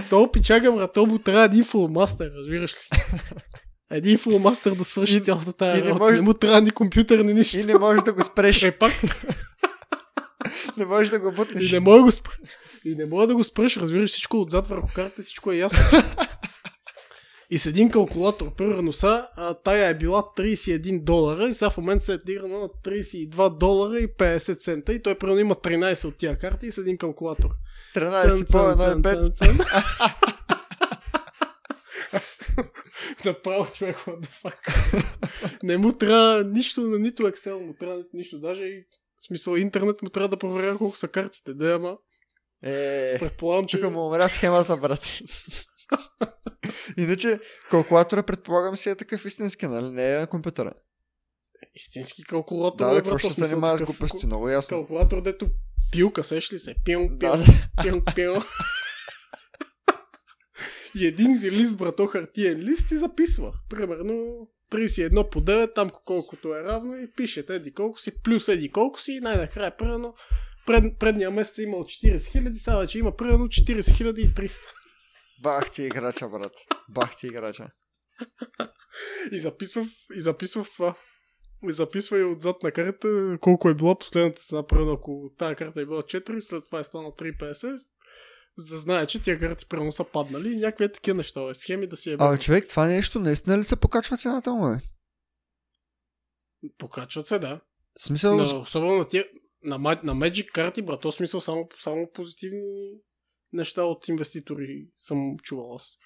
[0.00, 2.76] То пичага, брато, му трябва един фулмастер, разбираш ли?
[3.90, 5.98] Един фулмастер да свърши И- цялата и тая не работа.
[5.98, 7.56] може- Не му трябва ни компютър, ни нищо.
[7.56, 8.62] И не можеш да го спреш.
[8.62, 8.92] Е, пак
[10.76, 11.72] Не можеш да го бутнеш.
[11.72, 12.30] И не мога да го спр...
[12.84, 15.78] И не мога да го спреш, разбираш всичко отзад върху картата, всичко е ясно.
[17.50, 21.76] И с един калкулатор, примерно са, а, тая е била 31 долара и сега в
[21.76, 26.08] момента се е дигнала на 32 долара и 50 цента и той примерно има 13
[26.08, 27.50] от тия карти и с един калкулатор.
[27.96, 29.34] 13 по 1 и 5.
[29.34, 29.58] цен.
[33.24, 34.58] Направо човек, what the fuck.
[35.62, 38.84] Не му трябва нищо на нито Excel, му трябва нищо, даже и
[39.20, 41.54] в смисъл интернет му трябва да проверя колко са картите.
[41.54, 41.96] Да, ама
[42.62, 43.80] Е, предполагам, че...
[43.80, 45.18] тук му умря схемата, брат.
[46.96, 49.90] Иначе, калкулатора предполагам си е такъв истински, нали?
[49.90, 50.72] Не е компютъра.
[51.74, 52.84] Истински калкулатор.
[52.84, 54.26] Да, е, какво ще се занимава с глупости?
[54.26, 54.76] Много ясно.
[54.76, 55.46] Калкулатор, дето
[55.92, 56.74] пилка, сеш ли се?
[56.84, 57.44] Пил, пил, Да,
[57.82, 58.34] пил, пил.
[60.94, 63.52] И един лист, брато, хартиен лист и записва.
[63.70, 68.70] Примерно 31 по 9, там колкото е равно и пишете еди колко си, плюс еди
[68.70, 70.14] колко си и най-накрая примерно
[70.66, 74.58] пред, предния месец е имал 40 хиляди, сега вече има примерно 40 хиляди и 300.
[75.42, 76.52] Бах ти играча, брат.
[76.88, 77.70] Бах ти играча.
[79.32, 80.94] И записва, и записва в това.
[81.68, 84.66] И записва и отзад на карта колко е била последната цена.
[84.66, 87.76] Примерно ако тази карта е била 4, след това е станала 3,50,
[88.56, 91.54] за да знае, че тия карти примерно са паднали и някакви е такива неща, бе,
[91.54, 94.80] схеми да си е Абе, човек, това нещо наистина ли се покачва цената му, бе?
[96.78, 97.60] Покачват се, да.
[97.98, 99.28] В смисъл, На, особено на тия,
[99.62, 102.90] на, на Magic карти, брат, то смисъл само, само позитивни
[103.52, 105.98] неща от инвеститори съм чувал аз.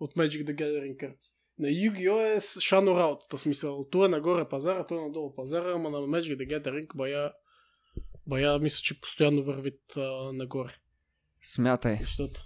[0.00, 1.30] От Magic the Gathering карти.
[1.58, 3.84] На Yu-Gi-Oh е шано работата, смисъл.
[3.84, 7.32] Tu е нагоре пазара, той е надолу пазара, ама на Magic the Gathering бая,
[8.26, 10.74] бая мисля, че постоянно вървит а, нагоре
[11.42, 11.96] смятай.
[12.00, 12.44] нещата.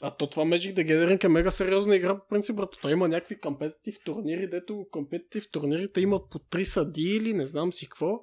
[0.00, 2.76] А то това Magic the Gathering е мега сериозна игра по принцип, брат.
[2.82, 7.72] Той има някакви компетитив турнири, дето компетитив турнирите имат по три съди или не знам
[7.72, 8.20] си какво.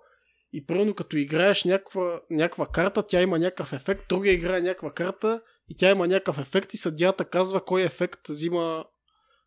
[0.53, 5.41] И примерно като играеш някаква, някаква карта, тя има някакъв ефект, другия играе някаква карта
[5.69, 8.85] и тя има някакъв ефект и съдията казва кой ефект взима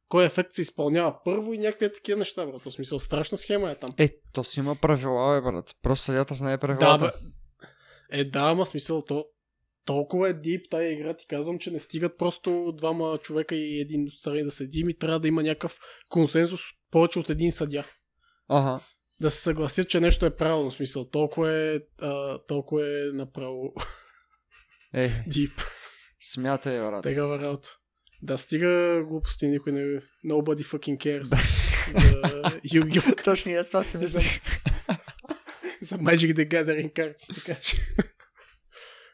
[0.08, 2.62] кой ефект се изпълнява първо и някакви такива неща, брат.
[2.62, 3.90] В смисъл, страшна схема е там.
[3.98, 5.76] Е, то си има правила, бе, брат.
[5.82, 7.12] Просто съдята знае Да, правилата.
[8.10, 8.18] бе.
[8.20, 9.26] Е, да, ама смисъл, то
[9.84, 14.06] толкова е дип тая игра, ти казвам, че не стигат просто двама човека и един
[14.06, 15.78] отстрани да седи, ми трябва да има някакъв
[16.08, 17.84] консенсус повече от един съдя.
[18.48, 18.80] Ага.
[19.20, 21.10] Да се съгласят, че нещо е правилно, в смисъл.
[21.10, 23.74] Толкова е, а, толкова е направо
[24.94, 25.60] Е, дип.
[26.20, 27.02] смятай, брат.
[27.02, 27.68] Такава работа.
[28.22, 29.80] Да, стига глупости, никой не...
[30.26, 31.36] Nobody fucking cares за
[32.74, 33.24] Yu-Gi-Oh!
[33.24, 34.24] Точно и аз това си мислех.
[35.82, 37.76] за Magic the Gathering карти, така че...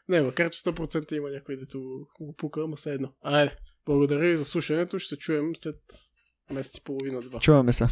[0.09, 1.79] Не, макар че 100% има някой, дето
[2.19, 3.13] го пука, ама все едно.
[3.21, 5.75] Айде, благодаря ви за слушането, ще се чуем след
[6.51, 7.39] месец и половина-два.
[7.39, 7.87] Чуваме се.